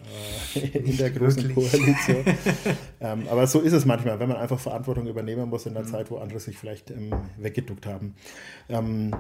äh, 0.54 0.60
in 0.78 0.96
der 0.96 1.10
großen 1.10 1.54
Koalition. 1.54 2.24
ähm, 3.00 3.28
aber 3.28 3.46
so 3.46 3.60
ist 3.60 3.74
es 3.74 3.84
manchmal, 3.84 4.18
wenn 4.18 4.28
man 4.28 4.38
einfach 4.38 4.58
Verantwortung 4.58 5.06
übernehmen 5.06 5.48
muss 5.48 5.66
in 5.66 5.74
der 5.74 5.82
mhm. 5.82 5.88
Zeit, 5.88 6.10
wo 6.10 6.16
andere 6.16 6.40
sich 6.40 6.56
vielleicht 6.56 6.90
ähm, 6.90 7.12
weggeduckt 7.36 7.86
haben. 7.86 8.14
Ähm, 8.70 9.14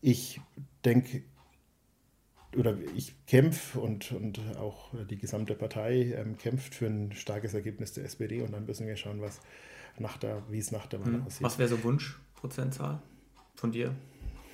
ich 0.00 0.40
denke, 0.84 1.22
oder 2.56 2.76
ich 2.94 3.14
kämpfe 3.26 3.80
und, 3.80 4.12
und 4.12 4.40
auch 4.58 4.90
die 5.10 5.16
gesamte 5.16 5.54
Partei 5.54 6.14
ähm, 6.16 6.36
kämpft 6.38 6.74
für 6.74 6.86
ein 6.86 7.12
starkes 7.12 7.54
Ergebnis 7.54 7.92
der 7.92 8.04
SPD 8.04 8.42
und 8.42 8.52
dann 8.52 8.66
müssen 8.66 8.86
wir 8.86 8.96
schauen, 8.96 9.20
was 9.20 9.40
nach 9.98 10.16
der, 10.16 10.42
wie 10.50 10.58
es 10.58 10.72
nach 10.72 10.86
der 10.86 11.00
Wahl 11.00 11.12
mhm. 11.12 11.26
aussieht. 11.26 11.42
Was 11.42 11.58
wäre 11.58 11.68
so 11.68 11.82
Wunschprozentzahl? 11.82 13.00
von 13.64 13.72
dir? 13.72 13.94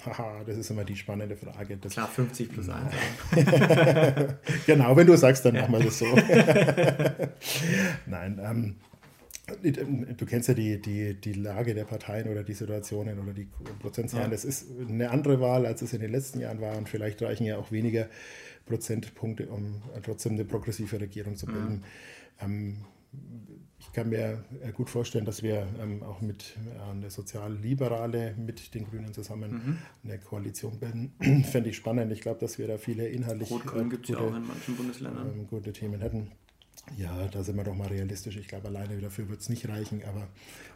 Haha, 0.07 0.45
das 0.47 0.57
ist 0.57 0.71
immer 0.71 0.85
die 0.85 0.97
spannende 0.97 1.37
Frage. 1.37 1.77
Das 1.77 1.93
Klar, 1.93 2.09
50 2.09 2.51
plus 2.51 2.69
1. 2.71 2.95
genau, 4.67 4.97
wenn 4.97 5.07
du 5.07 5.17
sagst, 5.17 5.45
dann 5.45 5.57
ja. 5.57 5.63
machen 5.63 5.73
wir 5.75 5.85
das 5.85 5.99
so. 5.99 6.07
Nein, 8.07 8.41
ähm, 8.43 8.77
du 9.63 10.27
kennst 10.27 10.49
ja 10.49 10.55
die, 10.55 10.81
die, 10.81 11.15
die 11.15 11.33
Lage 11.33 11.75
der 11.75 11.85
Parteien 11.85 12.29
oder 12.29 12.43
die 12.43 12.55
Situationen 12.55 13.19
oder 13.19 13.33
die 13.33 13.49
Prozentzahlen. 13.81 14.27
Ja. 14.27 14.31
Das 14.31 14.45
ist 14.45 14.67
eine 14.89 15.11
andere 15.11 15.41
Wahl, 15.41 15.67
als 15.67 15.83
es 15.83 15.93
in 15.93 16.01
den 16.01 16.11
letzten 16.11 16.41
Jahren 16.41 16.61
war. 16.61 16.77
Und 16.77 16.89
vielleicht 16.89 17.23
reichen 17.23 17.45
ja 17.45 17.59
auch 17.59 17.71
weniger 17.73 18.09
Prozentpunkte, 18.67 19.49
um 19.49 19.83
trotzdem 20.03 20.33
eine 20.33 20.45
progressive 20.45 21.01
Regierung 21.01 21.37
zu 21.37 21.47
bilden. 21.47 21.83
Mhm. 22.41 22.43
Ähm, 22.43 22.77
ich 23.79 23.93
kann 23.93 24.11
mir 24.11 24.45
gut 24.75 24.91
vorstellen, 24.91 25.25
dass 25.25 25.43
wir 25.43 25.67
ähm, 25.81 26.03
auch 26.03 26.21
mit 26.21 26.57
äh, 26.65 26.91
einer 26.91 27.11
Sozialliberale 27.11 28.35
mit 28.37 28.75
den 28.75 28.85
Grünen 28.85 29.13
zusammen 29.13 29.53
mhm. 29.53 29.79
eine 30.05 30.19
Koalition 30.19 30.79
bilden. 30.79 31.13
Fände 31.45 31.71
ich 31.71 31.77
spannend. 31.77 32.13
Ich 32.13 32.21
glaube, 32.21 32.39
dass 32.41 32.59
wir 32.59 32.69
da 32.69 32.79
viele 32.79 33.09
inhaltlich 33.09 33.51
Rot-Grün 33.51 33.91
gibt 33.91 34.05
es 34.05 34.15
ja 34.15 34.19
auch 34.19 34.35
in 34.35 34.47
manchen 34.47 34.77
Bundesländern. 34.77 35.33
Ähm, 35.33 35.47
gute 35.49 35.73
Themen 35.73 36.01
hätten. 36.01 36.31
Ja, 36.97 37.29
da 37.29 37.43
sind 37.43 37.57
wir 37.57 37.65
doch 37.65 37.75
mal 37.75 37.89
realistisch. 37.89 38.37
Ich 38.37 38.49
glaube, 38.49 38.69
alleine 38.69 38.99
dafür 39.01 39.29
wird 39.29 39.41
es 39.41 39.49
nicht 39.49 39.69
reichen, 39.69 40.03
aber 40.05 40.27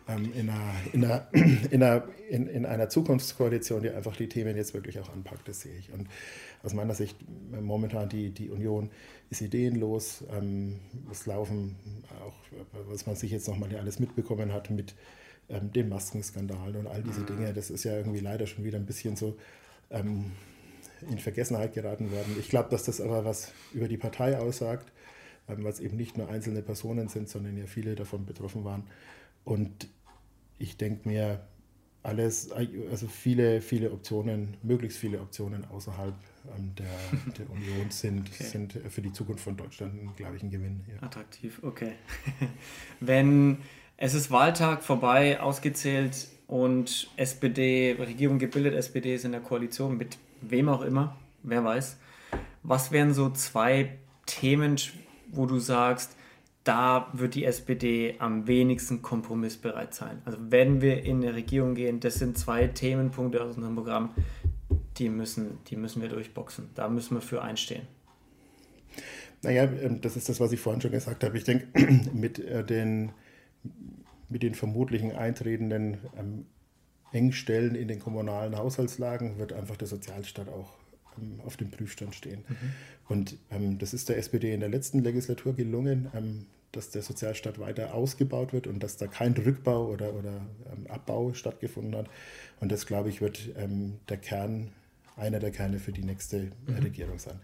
ähm, 0.09 0.33
in, 0.35 0.49
einer, 0.49 0.75
in, 0.93 1.05
einer, 1.05 1.29
in, 1.33 1.83
einer, 1.83 2.09
in, 2.29 2.47
in 2.47 2.67
einer 2.67 2.89
Zukunftskoalition, 2.89 3.83
die 3.83 3.91
einfach 3.91 4.15
die 4.17 4.29
Themen 4.29 4.57
jetzt 4.57 4.75
wirklich 4.75 4.99
auch 5.01 5.13
anpackt, 5.13 5.49
das 5.49 5.63
sehe 5.63 5.77
ich. 5.77 5.93
Und 5.93 6.09
aus 6.63 6.73
meiner 6.73 6.95
Sicht 6.95 7.17
äh, 7.53 7.61
momentan 7.61 8.09
die, 8.09 8.31
die 8.31 8.51
Union 8.51 8.91
ist 9.31 9.41
ideenlos. 9.41 10.25
Ähm, 10.31 10.79
es 11.11 11.27
laufen 11.27 11.77
auch, 12.25 12.35
was 12.89 13.07
man 13.07 13.17
sich 13.17 13.33
jetzt 13.33 13.49
nochmal 13.49 13.75
alles 13.77 13.99
mitbekommen 13.99 14.53
hat 14.53 14.71
mit 14.71 14.95
ähm, 15.49 15.73
den 15.73 15.89
Maskenskandalen 15.89 16.77
und 16.77 16.87
all 16.87 17.03
diese. 17.03 17.23
Dinge. 17.23 17.53
Das 17.53 17.71
ist 17.71 17.85
ja 17.85 17.97
irgendwie 17.97 18.21
leider 18.21 18.47
schon 18.47 18.65
wieder 18.65 18.79
ein 18.79 18.87
bisschen 18.87 19.17
so 19.17 19.37
ähm, 19.91 20.33
in 21.11 21.19
Vergessenheit 21.19 21.75
geraten 21.75 22.11
worden. 22.13 22.37
Ich 22.39 22.49
glaube, 22.49 22.71
dass 22.71 22.85
das 22.85 23.01
aber 23.01 23.25
was 23.25 23.53
über 23.73 23.89
die 23.89 23.97
Partei 23.97 24.39
aussagt, 24.39 24.91
weil 25.47 25.67
es 25.67 25.81
eben 25.81 25.97
nicht 25.97 26.17
nur 26.17 26.29
einzelne 26.29 26.63
Personen 26.63 27.09
sind, 27.09 27.29
sondern 27.29 27.57
ja 27.57 27.67
viele 27.67 27.95
davon 27.95 28.27
betroffen 28.27 28.65
waren. 28.65 28.85
Und 29.45 29.89
ich 30.59 30.77
denke 30.77 31.09
mir, 31.09 31.41
alles, 32.03 32.53
also 32.53 33.09
viele, 33.09 33.63
viele 33.63 33.91
Optionen, 33.91 34.57
möglichst 34.63 34.99
viele 34.99 35.21
Optionen 35.21 35.65
außerhalb 35.65 36.15
ähm, 36.55 36.75
der, 36.79 36.87
der 37.39 37.51
Union 37.51 37.91
sind, 37.91 38.29
okay. 38.29 38.45
sind 38.45 38.73
für 38.91 39.01
die 39.01 39.13
Zukunft 39.13 39.43
von 39.43 39.57
Deutschland, 39.57 40.15
glaube 40.17 40.37
ich, 40.37 40.43
ein 40.43 40.51
Gewinn. 40.51 40.85
Ja. 40.87 41.03
Attraktiv, 41.03 41.61
okay. 41.63 41.93
Wenn 43.01 43.59
es 43.97 44.13
ist 44.13 44.31
Wahltag 44.31 44.83
vorbei, 44.83 45.41
ausgezählt 45.41 46.29
und 46.47 47.11
SPD, 47.17 47.97
Regierung 47.99 48.39
gebildet, 48.39 48.75
SPD 48.75 49.15
ist 49.15 49.25
in 49.25 49.33
der 49.33 49.41
Koalition 49.41 49.97
mit 49.97 50.19
wem 50.43 50.69
auch 50.69 50.83
immer, 50.83 51.17
wer 51.43 51.65
weiß. 51.65 51.97
Was 52.63 52.93
wären 52.93 53.15
so 53.15 53.31
zwei 53.31 53.97
Themen, 54.27 54.77
wo 55.37 55.47
du 55.47 55.59
sagst, 55.59 56.17
da 56.65 57.09
wird 57.13 57.35
die 57.35 57.45
SPD 57.45 58.17
am 58.19 58.47
wenigsten 58.47 59.03
kompromissbereit 59.03 59.95
sein. 59.95 60.23
Also 60.25 60.39
wenn 60.49 60.81
wir 60.81 61.05
in 61.05 61.23
eine 61.23 61.35
Regierung 61.35 61.75
gehen, 61.75 62.01
das 62.01 62.15
sind 62.15 62.39
zwei 62.39 62.69
Themenpunkte 62.69 63.43
aus 63.43 63.57
unserem 63.57 63.75
Programm, 63.75 64.11
die 64.97 65.11
müssen, 65.11 65.59
die 65.69 65.77
müssen 65.77 66.01
wir 66.01 66.09
durchboxen. 66.09 66.71
Da 66.75 66.89
müssen 66.89 67.17
wir 67.17 67.21
für 67.21 67.43
einstehen. 67.43 67.83
Naja, 69.43 69.65
ähm, 69.65 70.01
das 70.01 70.17
ist 70.17 70.29
das, 70.29 70.41
was 70.41 70.53
ich 70.53 70.61
vorhin 70.61 70.81
schon 70.81 70.91
gesagt 70.91 71.23
habe. 71.23 71.37
Ich 71.37 71.45
denke, 71.45 71.67
mit 72.15 72.39
äh, 72.39 72.65
den, 72.65 73.13
mit 74.31 74.43
den 74.43 74.55
vermutlichen 74.55 75.13
eintretenden 75.13 75.99
ähm, 76.19 76.47
Engstellen 77.13 77.75
in 77.75 77.89
den 77.89 78.01
kommunalen 78.01 78.57
Haushaltslagen 78.57 79.39
wird 79.39 79.53
einfach 79.53 79.77
der 79.77 79.87
Sozialstaat 79.87 80.49
auch 80.49 80.79
auf 81.45 81.57
dem 81.57 81.71
Prüfstand 81.71 82.15
stehen. 82.15 82.45
Mhm. 82.49 82.57
Und 83.09 83.37
ähm, 83.51 83.79
das 83.79 83.95
ist 83.95 84.09
der 84.09 84.19
SPD 84.19 84.53
in 84.53 84.61
der 84.61 84.69
letzten 84.69 85.01
Legislatur 85.01 85.55
gelungen, 85.55 86.09
ähm, 86.15 86.47
dass 86.73 86.91
der 86.91 87.03
Sozialstaat 87.03 87.59
weiter 87.59 87.95
ausgebaut 87.95 88.53
wird 88.53 88.67
und 88.67 88.83
dass 88.83 88.97
da 88.97 89.07
kein 89.07 89.33
Rückbau 89.33 89.87
oder, 89.87 90.15
oder 90.15 90.41
ähm, 90.73 90.87
Abbau 90.89 91.33
stattgefunden 91.33 91.95
hat. 91.97 92.09
Und 92.61 92.73
das, 92.73 92.87
glaube 92.87 93.09
ich, 93.09 93.21
wird 93.21 93.51
ähm, 93.57 93.99
der 94.09 94.17
Kern, 94.17 94.73
einer 95.17 95.39
der 95.39 95.51
Kerne 95.51 95.79
für 95.79 95.93
die 95.93 96.03
nächste 96.03 96.51
mhm. 96.67 96.75
Regierung 96.83 97.19
sein. 97.19 97.39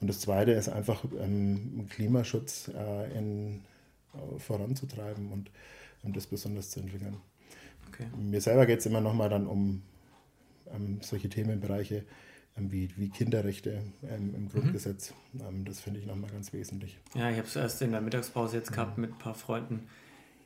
Und 0.00 0.08
das 0.08 0.20
Zweite 0.20 0.52
ist 0.52 0.68
einfach 0.68 1.04
ähm, 1.20 1.86
Klimaschutz 1.90 2.68
äh, 2.68 3.18
in, 3.18 3.62
äh, 4.14 4.38
voranzutreiben 4.38 5.32
und 5.32 5.50
das 6.16 6.28
besonders 6.28 6.70
zu 6.70 6.80
entwickeln. 6.80 7.16
Okay. 7.88 8.06
Mir 8.16 8.40
selber 8.40 8.66
geht 8.66 8.78
es 8.78 8.86
immer 8.86 9.00
nochmal 9.00 9.28
dann 9.28 9.46
um 9.46 9.82
solche 11.00 11.28
Themenbereiche, 11.28 11.96
ähm, 11.96 12.04
wie, 12.60 12.90
wie 12.96 13.08
Kinderrechte 13.08 13.82
ähm, 14.02 14.34
im 14.34 14.42
mhm. 14.44 14.48
Grundgesetz. 14.48 15.12
Mhm. 15.32 15.64
das 15.64 15.80
finde 15.80 16.00
ich 16.00 16.06
nochmal 16.06 16.30
ganz 16.30 16.52
wesentlich. 16.52 16.98
Ja, 17.14 17.30
ich 17.30 17.36
habe 17.36 17.46
es 17.46 17.56
erst 17.56 17.82
in 17.82 17.92
der 17.92 18.00
Mittagspause 18.00 18.56
jetzt 18.56 18.72
gehabt 18.72 18.98
mhm. 18.98 19.02
mit 19.02 19.12
ein 19.12 19.18
paar 19.18 19.34
Freunden. 19.34 19.86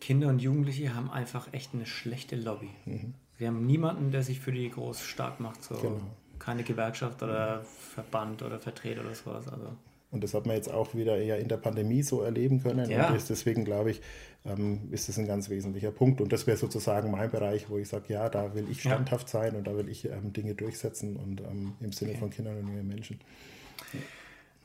Kinder 0.00 0.28
und 0.28 0.40
Jugendliche 0.40 0.95
haben 0.95 1.11
einfach 1.11 1.52
echt 1.52 1.75
eine 1.75 1.87
schlechte 1.87 2.37
Lobby. 2.37 2.71
Mhm. 2.87 3.14
Wir 3.38 3.49
haben 3.49 3.66
niemanden, 3.66 4.11
der 4.11 4.23
sich 4.23 4.40
für 4.40 4.52
die 4.52 4.71
groß 4.71 5.00
stark 5.02 5.40
macht. 5.40 5.62
So. 5.62 5.76
Genau. 5.76 6.00
Keine 6.38 6.64
Gewerkschaft 6.64 7.23
oder 7.23 7.64
Verband 7.64 8.42
oder 8.42 8.59
Vertreter 8.59 9.02
oder 9.02 9.14
sowas. 9.14 9.47
Also. 9.49 9.76
Und 10.12 10.23
das 10.23 10.35
hat 10.35 10.47
man 10.47 10.54
jetzt 10.54 10.71
auch 10.71 10.95
wieder 10.95 11.16
eher 11.16 11.38
in 11.38 11.49
der 11.49 11.57
Pandemie 11.57 12.02
so 12.02 12.21
erleben 12.21 12.62
können. 12.62 12.88
Ja. 12.90 13.09
Und 13.09 13.28
deswegen 13.28 13.64
glaube 13.64 13.92
ich, 13.92 14.02
ähm, 14.45 14.88
ist 14.90 15.09
das 15.09 15.19
ein 15.19 15.26
ganz 15.26 15.49
wesentlicher 15.49 15.90
Punkt. 15.90 16.21
Und 16.21 16.33
das 16.33 16.47
wäre 16.47 16.59
sozusagen 16.59 17.11
mein 17.11 17.31
Bereich, 17.31 17.71
wo 17.71 17.78
ich 17.78 17.88
sage, 17.88 18.04
ja, 18.09 18.28
da 18.28 18.54
will 18.54 18.66
ich 18.71 18.81
standhaft 18.81 19.33
ja. 19.33 19.40
sein 19.40 19.57
und 19.57 19.66
da 19.66 19.75
will 19.75 19.88
ich 19.88 20.04
ähm, 20.04 20.33
Dinge 20.35 20.54
durchsetzen 20.54 21.16
und 21.16 21.40
ähm, 21.40 21.73
im 21.81 21.92
Sinne 21.92 22.11
okay. 22.11 22.21
von 22.21 22.31
Kindern 22.31 22.59
und 22.59 22.69
jungen 22.69 22.87
Menschen. 22.87 23.19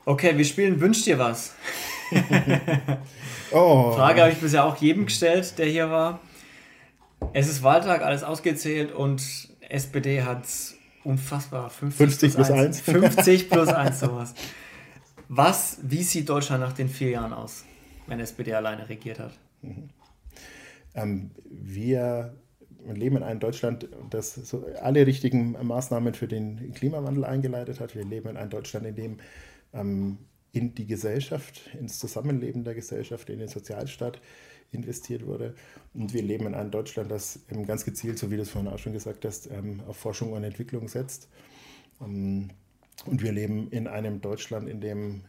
Okay, 0.04 0.36
wir 0.36 0.44
spielen 0.44 0.80
Wünsch 0.80 1.04
dir 1.04 1.18
was. 1.18 1.54
oh. 3.52 3.92
Frage 3.92 4.22
habe 4.22 4.32
ich 4.32 4.38
bisher 4.38 4.64
auch 4.64 4.76
jedem 4.76 5.06
gestellt, 5.06 5.58
der 5.58 5.66
hier 5.66 5.90
war. 5.90 6.20
Es 7.32 7.48
ist 7.48 7.62
Wahltag, 7.62 8.02
alles 8.02 8.22
ausgezählt 8.22 8.92
und 8.92 9.22
SPD 9.60 10.22
hat 10.22 10.46
unfassbar 11.04 11.70
50, 11.70 11.96
50 11.96 12.34
plus 12.34 12.50
1. 12.50 12.80
50 12.80 13.50
plus 13.50 13.68
1 13.68 14.00
sowas. 14.00 14.34
Was, 15.28 15.78
wie 15.82 16.02
sieht 16.02 16.28
Deutschland 16.28 16.62
nach 16.62 16.72
den 16.72 16.88
vier 16.88 17.10
Jahren 17.10 17.32
aus, 17.32 17.64
wenn 18.06 18.18
SPD 18.18 18.54
alleine 18.54 18.88
regiert 18.88 19.18
hat? 19.18 19.32
Mhm. 19.62 19.90
Ähm, 20.94 21.30
wir 21.44 22.34
leben 22.86 23.16
in 23.16 23.22
einem 23.22 23.40
Deutschland, 23.40 23.88
das 24.10 24.34
so 24.34 24.66
alle 24.80 25.06
richtigen 25.06 25.52
Maßnahmen 25.66 26.14
für 26.14 26.28
den 26.28 26.72
Klimawandel 26.72 27.24
eingeleitet 27.24 27.80
hat. 27.80 27.94
Wir 27.94 28.04
leben 28.04 28.28
in 28.28 28.36
einem 28.36 28.50
Deutschland, 28.50 28.86
in 28.86 28.94
dem 28.94 29.16
ähm, 29.74 30.18
in 30.52 30.74
die 30.74 30.86
Gesellschaft, 30.86 31.60
ins 31.78 31.98
Zusammenleben 31.98 32.64
der 32.64 32.74
Gesellschaft, 32.74 33.28
in 33.28 33.38
den 33.38 33.48
Sozialstaat 33.48 34.20
investiert 34.70 35.26
wurde. 35.26 35.54
Und 35.94 36.14
wir 36.14 36.22
leben 36.22 36.46
in 36.46 36.54
einem 36.54 36.70
Deutschland, 36.70 37.10
das 37.10 37.40
eben 37.50 37.66
ganz 37.66 37.84
gezielt, 37.84 38.18
so 38.18 38.30
wie 38.30 38.36
du 38.36 38.42
es 38.42 38.50
vorhin 38.50 38.70
auch 38.70 38.78
schon 38.78 38.92
gesagt 38.92 39.24
hast, 39.24 39.50
ähm, 39.50 39.80
auf 39.86 39.96
Forschung 39.96 40.32
und 40.32 40.44
Entwicklung 40.44 40.88
setzt. 40.88 41.28
Und 43.06 43.22
wir 43.22 43.32
leben 43.32 43.70
in 43.70 43.86
einem 43.86 44.20
Deutschland, 44.20 44.68
in 44.68 44.80
dem 44.80 45.22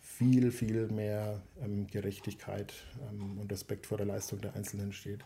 viel, 0.00 0.50
viel 0.50 0.88
mehr 0.88 1.40
ähm, 1.62 1.86
Gerechtigkeit 1.86 2.72
ähm, 3.10 3.38
und 3.38 3.50
Respekt 3.52 3.86
vor 3.86 3.98
der 3.98 4.06
Leistung 4.06 4.40
der 4.40 4.54
Einzelnen 4.54 4.92
steht. 4.92 5.24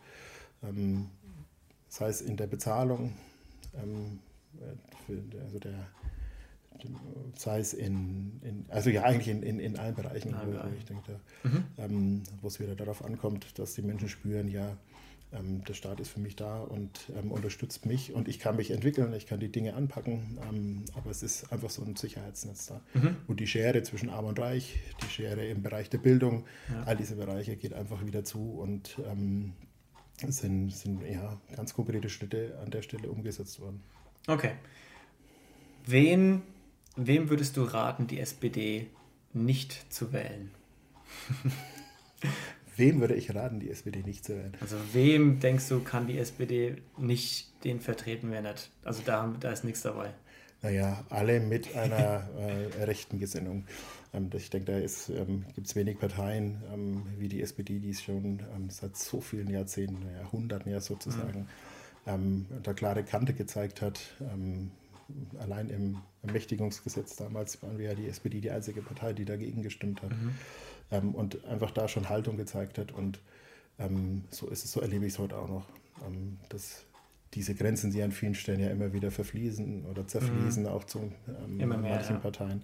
Ähm, 0.63 1.09
sei 1.89 2.09
es 2.09 2.21
in 2.21 2.37
der 2.37 2.47
Bezahlung, 2.47 3.15
ähm, 3.75 4.19
für, 5.07 5.23
also 5.43 5.59
der, 5.59 5.89
sei 7.37 7.61
es 7.61 7.75
in, 7.75 8.41
in, 8.43 8.67
also 8.69 8.91
ja 8.91 9.03
eigentlich 9.03 9.29
in, 9.29 9.43
in, 9.43 9.61
in 9.61 9.79
allen 9.79 9.95
Bereichen, 9.95 10.35
wo, 10.35 10.77
ich 10.77 10.85
denke, 10.85 11.21
mhm. 11.43 11.65
ähm, 11.79 12.23
wo 12.41 12.49
es 12.49 12.61
wieder 12.61 12.75
darauf 12.75 13.05
ankommt, 13.05 13.59
dass 13.59 13.75
die 13.75 13.83
Menschen 13.83 14.09
spüren, 14.09 14.49
ja, 14.49 14.77
ähm, 15.33 15.65
der 15.65 15.75
Staat 15.75 16.01
ist 16.01 16.11
für 16.11 16.21
mich 16.21 16.37
da 16.37 16.61
und 16.61 17.11
ähm, 17.17 17.33
unterstützt 17.33 17.87
mich 17.87 18.13
und 18.13 18.29
ich 18.29 18.39
kann 18.39 18.57
mich 18.57 18.71
entwickeln, 18.71 19.13
ich 19.15 19.27
kann 19.27 19.41
die 19.41 19.51
Dinge 19.51 19.75
anpacken, 19.75 20.39
ähm, 20.49 20.85
aber 20.95 21.11
es 21.11 21.23
ist 21.23 21.53
einfach 21.53 21.71
so 21.71 21.83
ein 21.83 21.97
Sicherheitsnetz 21.97 22.67
da. 22.67 22.81
Mhm. 22.95 23.17
Und 23.27 23.41
die 23.41 23.47
Schere 23.47 23.83
zwischen 23.83 24.11
Arm 24.11 24.27
und 24.27 24.39
Reich, 24.39 24.81
die 25.03 25.11
Schere 25.11 25.47
im 25.47 25.63
Bereich 25.63 25.91
der 25.91 25.99
Bildung, 25.99 26.45
ja. 26.71 26.83
all 26.85 26.97
diese 26.97 27.17
Bereiche 27.17 27.57
geht 27.57 27.73
einfach 27.73 28.05
wieder 28.05 28.25
zu 28.25 28.53
und 28.53 28.99
ähm, 29.11 29.55
sind, 30.29 30.71
sind 30.71 31.03
ja 31.03 31.41
ganz 31.55 31.75
konkrete 31.75 32.09
Schritte 32.09 32.59
an 32.63 32.71
der 32.71 32.83
Stelle 32.83 33.11
umgesetzt 33.11 33.61
worden. 33.61 33.83
Okay. 34.27 34.53
Wen, 35.87 36.43
wem 36.97 37.29
würdest 37.29 37.57
du 37.57 37.65
raten, 37.65 38.07
die 38.07 38.21
SPD 38.21 38.89
nicht 39.33 39.93
zu 39.93 40.13
wählen? 40.13 40.51
wem 42.77 43.01
würde 43.01 43.15
ich 43.15 43.35
raten, 43.35 43.61
die 43.61 43.71
SPD 43.71 44.03
nicht 44.03 44.25
zu 44.25 44.37
wählen? 44.37 44.53
Also 44.61 44.77
wem 44.93 45.41
denkst 45.41 45.69
du, 45.69 45.81
kann 45.81 46.07
die 46.07 46.19
SPD 46.19 46.77
nicht 46.99 47.53
den 47.65 47.81
vertreten, 47.81 48.31
wer 48.31 48.43
nicht? 48.43 48.71
Also 48.85 49.03
da, 49.05 49.33
da 49.41 49.51
ist 49.51 49.65
nichts 49.65 49.83
dabei. 49.83 50.11
Naja, 50.63 51.05
alle 51.11 51.41
mit 51.41 51.77
einer 51.77 52.29
äh, 52.39 52.85
rechten 52.85 53.19
Gesinnung. 53.19 53.65
Ähm, 54.15 54.31
ich 54.35 54.49
denke, 54.51 54.73
da 54.73 55.15
ähm, 55.15 55.45
gibt 55.55 55.67
es 55.67 55.75
wenig 55.75 55.99
Parteien 55.99 56.63
ähm, 56.73 57.03
wie 57.19 57.29
die 57.29 57.43
SPD, 57.43 57.81
die 57.81 57.91
es 57.91 58.03
schon 58.03 58.41
ähm, 58.55 58.71
seit 58.71 58.97
so 58.97 59.21
vielen 59.21 59.51
Jahrzehnten, 59.51 60.07
Jahrhunderten 60.15 60.71
ja 60.71 60.81
sozusagen, 60.81 61.41
mhm. 61.41 61.47
Ähm, 62.05 62.47
da 62.65 62.73
klare 62.73 63.05
Kante 63.05 63.33
gezeigt 63.33 63.81
hat. 63.81 64.01
Allein 65.41 65.69
im 65.69 65.99
Ermächtigungsgesetz 66.23 67.17
damals 67.17 67.63
waren 67.63 67.79
wir 67.79 67.87
ja 67.91 67.95
die 67.95 68.09
SPD 68.09 68.41
die 68.41 68.51
einzige 68.51 68.83
Partei, 68.83 69.13
die 69.13 69.25
dagegen 69.25 69.63
gestimmt 69.63 70.03
hat. 70.03 70.11
Mhm 70.11 70.35
ähm, 70.93 71.15
und 71.15 71.45
einfach 71.47 71.71
da 71.71 71.89
schon 71.89 72.09
Haltung 72.09 72.37
gezeigt 72.37 72.79
hat. 72.79 72.93
Und 72.93 73.19
ähm, 73.79 74.25
so 74.31 74.47
ist 74.49 74.65
es, 74.65 74.71
so 74.71 74.81
erlebe 74.81 75.07
ich 75.07 75.15
es 75.15 75.19
heute 75.19 75.37
auch 75.37 75.49
noch, 75.49 75.65
ähm, 76.07 76.39
dass 76.51 76.85
diese 77.35 77.55
Grenzen, 77.55 77.91
die 77.91 78.03
an 78.03 78.13
vielen 78.13 78.35
Stellen 78.35 78.61
ja 78.61 78.69
immer 78.69 78.93
wieder 78.93 79.11
verfließen 79.11 79.87
oder 79.87 80.07
zerfließen, 80.07 80.65
mhm. 80.65 80.69
auch 80.69 80.85
zu 80.85 81.11
ähm, 81.45 81.57
mehr, 81.57 81.67
manchen 81.67 82.17
ja. 82.17 82.21
Parteien, 82.21 82.63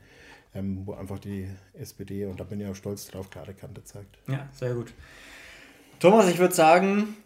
ähm, 0.55 0.83
wo 0.85 0.93
einfach 0.93 1.19
die 1.19 1.49
SPD, 1.73 2.27
und 2.27 2.39
da 2.39 2.45
bin 2.45 2.61
ich 2.61 2.67
auch 2.67 2.75
stolz 2.75 3.09
drauf, 3.09 3.31
klare 3.31 3.55
Kante 3.55 3.83
zeigt. 3.83 4.19
Ja, 4.29 4.47
sehr 4.53 4.75
gut. 4.75 4.93
Thomas, 5.99 6.29
ich 6.29 6.39
würde 6.39 6.55
sagen, 6.55 7.17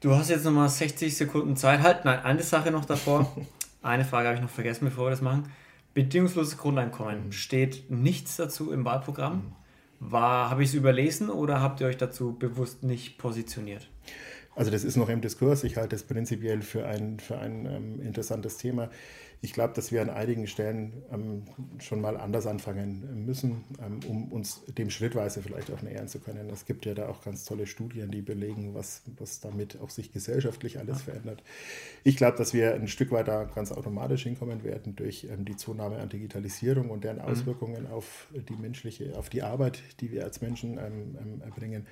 du 0.00 0.14
hast 0.14 0.30
jetzt 0.30 0.44
nochmal 0.44 0.70
60 0.70 1.14
Sekunden 1.14 1.56
Zeit. 1.56 1.82
Halt, 1.82 2.04
nein, 2.06 2.20
eine 2.20 2.42
Sache 2.42 2.70
noch 2.70 2.86
davor. 2.86 3.36
eine 3.82 4.04
Frage 4.04 4.28
habe 4.28 4.36
ich 4.36 4.42
noch 4.42 4.50
vergessen, 4.50 4.84
bevor 4.84 5.06
wir 5.06 5.10
das 5.10 5.20
machen. 5.20 5.44
Bedingungsloses 5.94 6.58
Grundeinkommen. 6.58 7.26
Mhm. 7.26 7.32
Steht 7.32 7.90
nichts 7.90 8.36
dazu 8.36 8.72
im 8.72 8.84
Wahlprogramm? 8.84 9.52
War, 10.00 10.50
habe 10.50 10.62
ich 10.62 10.70
es 10.70 10.74
überlesen 10.74 11.28
oder 11.28 11.60
habt 11.60 11.80
ihr 11.80 11.86
euch 11.88 11.96
dazu 11.96 12.32
bewusst 12.38 12.84
nicht 12.84 13.18
positioniert? 13.18 13.88
Also 14.54 14.70
das 14.70 14.84
ist 14.84 14.96
noch 14.96 15.08
im 15.08 15.20
Diskurs. 15.20 15.64
Ich 15.64 15.76
halte 15.76 15.96
es 15.96 16.02
prinzipiell 16.02 16.62
für 16.62 16.86
ein, 16.86 17.20
für 17.20 17.38
ein 17.38 17.66
ähm, 17.66 18.00
interessantes 18.00 18.56
Thema. 18.56 18.90
Ich 19.40 19.52
glaube, 19.52 19.72
dass 19.74 19.92
wir 19.92 20.02
an 20.02 20.10
einigen 20.10 20.48
Stellen 20.48 20.92
ähm, 21.12 21.44
schon 21.78 22.00
mal 22.00 22.16
anders 22.16 22.46
anfangen 22.46 23.24
müssen, 23.24 23.64
ähm, 23.80 24.00
um 24.08 24.32
uns 24.32 24.64
dem 24.66 24.90
schrittweise 24.90 25.42
vielleicht 25.42 25.70
auch 25.70 25.80
nähern 25.80 26.08
zu 26.08 26.18
können. 26.18 26.50
Es 26.50 26.66
gibt 26.66 26.86
ja 26.86 26.94
da 26.94 27.08
auch 27.08 27.22
ganz 27.22 27.44
tolle 27.44 27.66
Studien, 27.66 28.10
die 28.10 28.20
belegen, 28.20 28.74
was, 28.74 29.02
was 29.16 29.38
damit 29.38 29.80
auch 29.80 29.90
sich 29.90 30.12
gesellschaftlich 30.12 30.80
alles 30.80 31.02
verändert. 31.02 31.44
Ich 32.02 32.16
glaube, 32.16 32.36
dass 32.36 32.52
wir 32.52 32.74
ein 32.74 32.88
Stück 32.88 33.12
weiter 33.12 33.48
ganz 33.54 33.70
automatisch 33.70 34.24
hinkommen 34.24 34.64
werden 34.64 34.96
durch 34.96 35.24
ähm, 35.30 35.44
die 35.44 35.56
Zunahme 35.56 35.98
an 35.98 36.08
Digitalisierung 36.08 36.90
und 36.90 37.04
deren 37.04 37.18
mhm. 37.18 37.22
Auswirkungen 37.22 37.84
mhm. 37.84 37.92
auf 37.92 38.26
die 38.32 38.56
menschliche, 38.56 39.16
auf 39.16 39.28
die 39.28 39.42
Arbeit, 39.42 39.80
die 40.00 40.10
wir 40.10 40.24
als 40.24 40.40
Menschen 40.40 40.78
ähm, 40.78 41.16
ähm, 41.20 41.42
erbringen. 41.42 41.86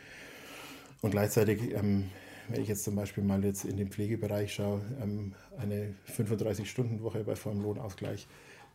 Und 1.01 1.11
gleichzeitig 1.12 1.75
ähm, 1.75 2.11
wenn 2.49 2.63
ich 2.63 2.69
jetzt 2.69 2.85
zum 2.85 2.95
Beispiel 2.95 3.25
mal 3.25 3.45
jetzt 3.45 3.65
in 3.65 3.77
den 3.77 3.89
Pflegebereich 3.89 4.55
schaue, 4.55 4.81
ähm, 5.03 5.33
eine 5.59 5.95
35-Stunden-Woche 6.17 7.25
bei 7.25 7.37
vollem 7.37 7.63
Lohnausgleich 7.63 8.27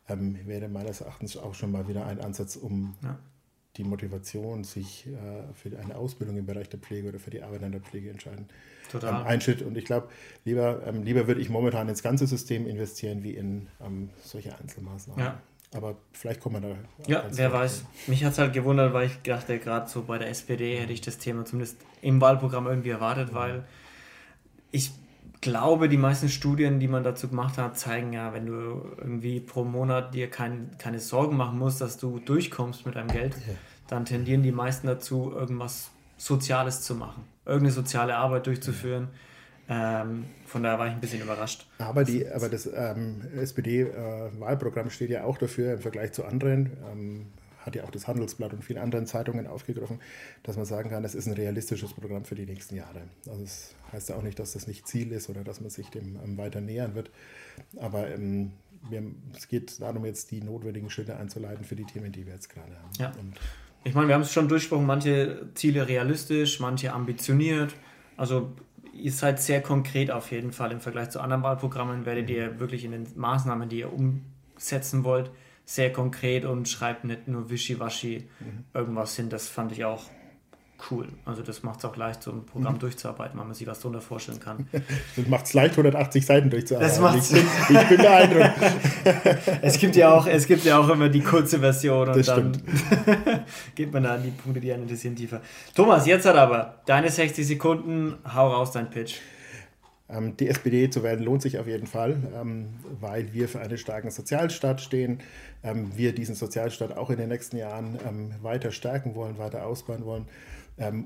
ähm, 0.10 0.38
wäre 0.46 0.68
meines 0.68 1.02
Erachtens 1.02 1.38
auch 1.38 1.54
schon 1.54 1.72
mal 1.72 1.88
wieder 1.88 2.06
ein 2.06 2.20
Ansatz, 2.20 2.56
um 2.56 2.96
ja. 3.04 3.18
die 3.78 3.84
Motivation, 3.84 4.64
sich 4.64 5.08
äh, 5.08 5.54
für 5.54 5.78
eine 5.78 5.96
Ausbildung 5.96 6.38
im 6.38 6.46
Bereich 6.46 6.70
der 6.70 6.80
Pflege 6.80 7.10
oder 7.10 7.20
für 7.20 7.30
die 7.30 7.42
Arbeit 7.42 7.64
an 7.64 7.72
der 7.72 7.82
Pflege 7.82 8.10
entscheiden. 8.10 8.48
Total. 8.92 9.24
Ein 9.24 9.40
Schritt. 9.40 9.62
Und 9.62 9.78
ich 9.78 9.86
glaube, 9.86 10.10
lieber, 10.44 10.86
ähm, 10.86 11.04
lieber 11.04 11.28
würde 11.28 11.40
ich 11.40 11.50
momentan 11.50 11.88
ins 11.88 12.04
ganze 12.04 12.28
System 12.28 12.68
investieren, 12.68 13.24
wie 13.24 13.36
in 13.36 13.68
solche 14.24 14.58
Einzelmaßnahmen. 14.58 15.24
Ja. 15.24 15.42
Aber 15.74 15.96
vielleicht 16.12 16.42
kommen 16.42 16.62
wir 16.62 16.70
da. 16.70 16.76
Ja, 17.08 17.24
wer 17.32 17.54
weiß. 17.54 17.86
Mich 18.08 18.26
hat 18.26 18.34
es 18.34 18.40
halt 18.40 18.54
gewundert, 18.54 18.94
weil 18.94 19.08
ich 19.08 19.22
dachte, 19.22 19.58
gerade 19.58 19.90
so 19.90 20.04
bei 20.04 20.18
der 20.18 20.30
SPD 20.30 20.78
hätte 20.78 20.92
ich 20.92 21.02
das 21.02 21.18
Thema 21.18 21.46
zumindest 21.46 21.78
im 22.02 22.20
Wahlprogramm 22.20 22.68
irgendwie 22.68 22.90
erwartet, 22.90 23.32
mhm. 23.32 23.36
weil 23.36 23.64
ich 24.72 24.92
glaube, 25.40 25.88
die 25.88 25.98
meisten 25.98 26.28
Studien, 26.28 26.80
die 26.80 26.88
man 26.88 27.04
dazu 27.04 27.30
gemacht 27.30 27.58
hat, 27.58 27.78
zeigen 27.78 28.12
ja, 28.14 28.34
wenn 28.34 28.46
du 28.46 28.86
irgendwie 28.98 29.40
pro 29.40 29.64
Monat 29.64 30.14
dir 30.14 30.30
kein, 30.30 30.78
keine 30.78 31.00
Sorgen 31.00 31.38
machen 31.38 31.58
musst, 31.58 31.80
dass 31.80 31.98
du 31.98 32.20
durchkommst 32.20 32.86
mit 32.86 32.96
deinem 32.96 33.08
Geld, 33.08 33.36
ja. 33.48 33.54
dann 33.88 34.06
tendieren 34.06 34.44
die 34.44 34.52
meisten 34.52 34.88
dazu, 34.88 35.32
irgendwas 35.34 35.90
Soziales 36.18 36.82
zu 36.82 36.96
machen, 36.96 37.24
irgendeine 37.46 37.72
soziale 37.72 38.18
Arbeit 38.18 38.46
durchzuführen. 38.46 39.08
Ja 39.12 39.20
ähm, 39.72 40.26
von 40.46 40.64
daher 40.64 40.80
war 40.80 40.88
ich 40.88 40.94
ein 40.94 41.00
bisschen 41.00 41.22
überrascht. 41.22 41.66
Aber, 41.78 42.04
die, 42.04 42.28
aber 42.28 42.50
das 42.50 42.70
ähm, 42.76 43.22
SPD-Wahlprogramm 43.38 44.88
äh, 44.88 44.90
steht 44.90 45.10
ja 45.10 45.24
auch 45.24 45.38
dafür 45.38 45.76
im 45.76 45.80
Vergleich 45.80 46.12
zu 46.12 46.26
anderen, 46.26 46.72
ähm, 46.92 47.28
hat 47.60 47.78
ja 47.78 47.86
auch 47.86 47.92
das 47.92 48.06
Handelsblatt 48.06 48.52
und 48.52 48.66
viele 48.66 48.82
anderen 48.82 49.08
Zeitungen 49.08 49.48
aufgegriffen, 49.48 50.02
dass 50.44 50.58
man 50.58 50.66
sagen 50.66 50.90
kann, 50.90 51.04
das 51.04 51.16
ist 51.16 51.28
ein 51.28 51.34
realistisches 51.34 51.94
Programm 51.94 52.26
für 52.26 52.36
die 52.36 52.46
nächsten 52.46 52.76
Jahre. 52.76 53.04
Also 53.30 53.44
es 53.44 53.76
das 53.86 53.94
heißt 53.94 54.10
ja 54.10 54.16
auch 54.18 54.24
nicht, 54.24 54.40
dass 54.40 54.52
das 54.52 54.68
nicht 54.68 54.88
Ziel 54.88 55.14
ist 55.14 55.30
oder 55.30 55.46
dass 55.46 55.62
man 55.62 55.70
sich 55.70 55.88
dem 55.90 56.20
ähm, 56.22 56.38
weiter 56.38 56.60
nähern 56.60 56.94
wird. 56.94 57.10
Aber 57.80 58.10
ähm, 58.10 58.52
wir, 58.90 59.04
es 59.38 59.48
geht 59.48 59.80
darum, 59.80 60.04
jetzt 60.04 60.32
die 60.32 60.42
notwendigen 60.42 60.90
Schritte 60.90 61.16
einzuleiten 61.16 61.64
für 61.64 61.78
die 61.78 61.86
Themen, 61.86 62.12
die 62.12 62.26
wir 62.26 62.34
jetzt 62.34 62.50
gerade 62.50 62.76
haben. 62.78 62.92
Ja. 63.00 63.14
Und 63.18 63.36
ich 63.86 63.94
meine, 63.94 64.10
wir 64.10 64.16
haben 64.16 64.24
es 64.24 64.34
schon 64.34 64.50
durchgesprochen, 64.50 64.86
manche 64.86 65.48
Ziele 65.56 65.88
realistisch, 65.88 66.60
manche 66.60 66.92
ambitioniert. 66.92 67.74
Also 68.18 68.52
ihr 68.94 69.12
seid 69.12 69.42
sehr 69.42 69.62
konkret 69.62 70.12
auf 70.12 70.32
jeden 70.32 70.52
Fall 70.52 70.72
im 70.72 70.82
Vergleich 70.82 71.10
zu 71.10 71.20
anderen 71.20 71.44
Wahlprogrammen, 71.44 72.06
werdet 72.06 72.30
mhm. 72.30 72.36
ihr 72.36 72.60
wirklich 72.60 72.86
in 72.86 72.92
den 72.92 73.08
Maßnahmen, 73.16 73.70
die 73.70 73.80
ihr 73.80 73.92
umsetzen 73.92 75.04
wollt, 75.04 75.32
sehr 75.66 75.92
konkret 75.92 76.46
und 76.46 76.68
schreibt 76.68 77.04
nicht 77.04 77.28
nur 77.28 77.50
wischiwaschi 77.50 78.28
mhm. 78.40 78.66
irgendwas 78.74 79.16
hin. 79.16 79.30
Das 79.30 79.48
fand 79.48 79.72
ich 79.72 79.86
auch 79.86 80.04
cool. 80.90 81.08
Also 81.26 81.44
das 81.44 81.64
macht 81.64 81.80
es 81.80 81.86
auch 81.86 81.96
leicht, 81.96 82.24
so 82.24 82.32
ein 82.32 82.46
Programm 82.46 82.76
mhm. 82.76 82.80
durchzuarbeiten, 82.80 83.38
weil 83.38 83.46
man 83.46 83.54
sich 83.54 83.68
was 83.68 83.80
darunter 83.80 84.02
vorstellen 84.02 84.40
kann. 84.40 84.68
Das 85.16 85.28
macht 85.28 85.46
es 85.46 85.54
leicht, 85.54 85.72
180 85.72 86.26
Seiten 86.26 86.50
durchzuarbeiten. 86.50 86.90
Das 86.90 87.02
macht's 87.02 87.32
ich, 87.32 87.44
ich 87.70 87.90
bin 87.90 87.98
beeindruckt. 87.98 88.54
es, 89.62 89.78
gibt 89.78 89.96
ja 89.96 90.14
auch, 90.14 90.26
es 90.26 90.48
gibt 90.48 90.64
ja 90.64 90.80
auch 90.80 90.90
immer 90.90 91.10
die 91.10 91.22
kurze 91.22 91.60
Version 91.60 92.08
und 92.08 92.16
das 92.16 92.28
dann 92.28 92.52
geht 93.76 93.92
man 93.92 94.04
da 94.04 94.16
an 94.16 94.24
die 94.24 94.32
Punkte, 94.32 94.62
die 94.62 94.72
einen 94.72 94.84
interessieren, 94.84 95.16
tiefer. 95.16 95.42
Thomas, 95.76 96.06
jetzt 96.06 96.26
hat 96.26 96.36
aber 96.36 96.82
deine 96.86 97.10
60 97.10 97.46
Sekunden, 97.46 98.18
hau 98.34 98.50
raus 98.50 98.72
dein 98.72 98.90
Pitch. 98.90 99.20
Ähm, 100.10 100.36
die 100.38 100.48
SPD 100.48 100.90
zu 100.90 101.04
werden 101.04 101.24
lohnt 101.24 101.42
sich 101.42 101.60
auf 101.60 101.68
jeden 101.68 101.88
Fall, 101.88 102.18
ähm, 102.40 102.70
weil 103.00 103.34
wir 103.34 103.48
für 103.48 103.60
einen 103.60 103.78
starken 103.78 104.12
Sozialstaat 104.12 104.82
stehen. 104.82 105.20
Ähm, 105.64 105.92
wir 105.96 106.14
diesen 106.14 106.36
Sozialstaat 106.36 106.98
auch 106.98 107.10
in 107.10 107.18
den 107.18 107.30
nächsten 107.30 107.58
Jahren 107.58 108.00
weiter 108.42 108.72
stärken 108.72 109.16
wollen, 109.16 109.38
weiter 109.38 109.66
ausbauen 109.66 110.06
wollen 110.06 110.26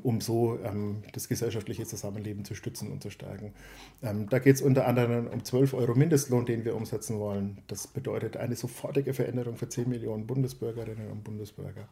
um 0.03 0.21
so 0.21 0.59
ähm, 0.63 1.03
das 1.13 1.27
gesellschaftliche 1.27 1.85
Zusammenleben 1.85 2.45
zu 2.45 2.55
stützen 2.55 2.91
und 2.91 3.01
zu 3.03 3.09
stärken. 3.09 3.53
Ähm, 4.01 4.29
da 4.29 4.39
geht 4.39 4.55
es 4.55 4.61
unter 4.61 4.87
anderem 4.87 5.27
um 5.27 5.43
12 5.43 5.73
Euro 5.73 5.95
Mindestlohn, 5.95 6.45
den 6.45 6.65
wir 6.65 6.75
umsetzen 6.75 7.19
wollen. 7.19 7.59
Das 7.67 7.87
bedeutet 7.87 8.37
eine 8.37 8.55
sofortige 8.55 9.13
Veränderung 9.13 9.57
für 9.57 9.69
10 9.69 9.89
Millionen 9.89 10.27
Bundesbürgerinnen 10.27 11.11
und 11.11 11.23
Bundesbürger. 11.23 11.87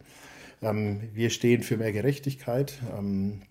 Ähm, 0.62 1.02
wir 1.13 1.30
stehen 1.30 1.63
für 1.63 1.78
mehr 1.78 1.91
Gerechtigkeit 1.91 2.82
ähm, 2.98 3.41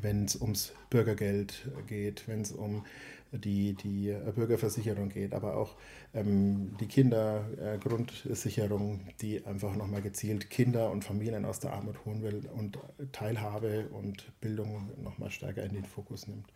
wenn 0.00 0.24
es 0.24 0.36
ums 0.36 0.72
Bürgergeld 0.90 1.68
geht, 1.86 2.26
wenn 2.28 2.40
es 2.40 2.52
um 2.52 2.84
die, 3.32 3.74
die 3.74 4.14
Bürgerversicherung 4.34 5.08
geht, 5.08 5.34
aber 5.34 5.56
auch 5.56 5.76
ähm, 6.14 6.76
die 6.80 6.86
Kindergrundsicherung, 6.86 9.00
die 9.20 9.44
einfach 9.46 9.74
nochmal 9.74 10.02
gezielt 10.02 10.50
Kinder 10.50 10.90
und 10.90 11.04
Familien 11.04 11.44
aus 11.44 11.60
der 11.60 11.72
Armut 11.72 12.04
holen 12.04 12.22
will 12.22 12.48
und 12.54 12.78
Teilhabe 13.12 13.88
und 13.88 14.32
Bildung 14.40 14.90
nochmal 15.02 15.30
stärker 15.30 15.62
in 15.62 15.74
den 15.74 15.84
Fokus 15.84 16.28
nimmt. 16.28 16.52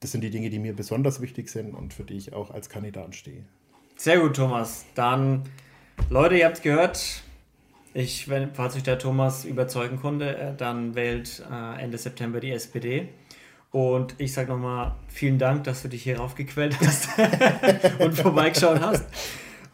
Das 0.00 0.12
sind 0.12 0.22
die 0.22 0.30
Dinge, 0.30 0.48
die 0.48 0.58
mir 0.58 0.74
besonders 0.74 1.20
wichtig 1.20 1.50
sind 1.50 1.74
und 1.74 1.92
für 1.92 2.04
die 2.04 2.16
ich 2.16 2.32
auch 2.32 2.50
als 2.50 2.70
Kandidat 2.70 3.14
stehe. 3.14 3.44
Sehr 3.96 4.20
gut, 4.20 4.36
Thomas. 4.36 4.86
Dann, 4.94 5.42
Leute, 6.08 6.36
ihr 6.36 6.46
habt 6.46 6.62
gehört. 6.62 7.22
Ich, 7.92 8.28
wenn, 8.28 8.54
falls 8.54 8.76
euch 8.76 8.82
der 8.82 8.98
Thomas 8.98 9.44
überzeugen 9.44 9.98
konnte, 9.98 10.36
äh, 10.36 10.56
dann 10.56 10.94
wählt 10.94 11.44
äh, 11.50 11.82
Ende 11.82 11.98
September 11.98 12.40
die 12.40 12.52
SPD. 12.52 13.08
Und 13.70 14.14
ich 14.18 14.32
sage 14.32 14.48
nochmal 14.48 14.96
vielen 15.08 15.38
Dank, 15.38 15.64
dass 15.64 15.82
du 15.82 15.88
dich 15.88 16.02
hier 16.02 16.18
raufgequält 16.18 16.78
hast 16.80 17.08
und 17.98 18.14
vorbeigeschaut 18.14 18.80
hast. 18.80 19.04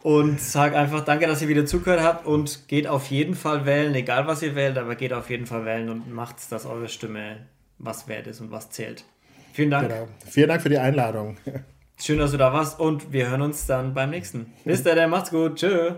Und 0.02 0.40
sage 0.40 0.78
einfach 0.78 1.04
danke, 1.04 1.26
dass 1.26 1.42
ihr 1.42 1.48
wieder 1.48 1.66
zugehört 1.66 2.02
habt 2.02 2.26
und 2.26 2.68
geht 2.68 2.86
auf 2.86 3.06
jeden 3.06 3.34
Fall 3.34 3.66
wählen, 3.66 3.94
egal 3.94 4.26
was 4.26 4.42
ihr 4.42 4.54
wählt, 4.54 4.78
aber 4.78 4.94
geht 4.94 5.12
auf 5.12 5.30
jeden 5.30 5.46
Fall 5.46 5.64
wählen 5.64 5.88
und 5.88 6.12
macht, 6.12 6.36
dass 6.52 6.66
eure 6.66 6.88
Stimme 6.88 7.46
was 7.78 8.06
wert 8.06 8.26
ist 8.26 8.40
und 8.40 8.50
was 8.50 8.70
zählt. 8.70 9.04
Vielen 9.52 9.70
Dank. 9.70 9.88
Genau. 9.88 10.08
Vielen 10.28 10.48
Dank 10.48 10.62
für 10.62 10.68
die 10.68 10.78
Einladung. 10.78 11.38
Schön, 11.98 12.18
dass 12.18 12.30
du 12.30 12.36
da 12.36 12.52
warst 12.52 12.78
und 12.78 13.12
wir 13.12 13.30
hören 13.30 13.40
uns 13.40 13.66
dann 13.66 13.94
beim 13.94 14.10
nächsten. 14.10 14.52
Bis 14.64 14.82
dann, 14.82 15.08
macht's 15.08 15.30
gut. 15.30 15.56
Tschö. 15.56 15.94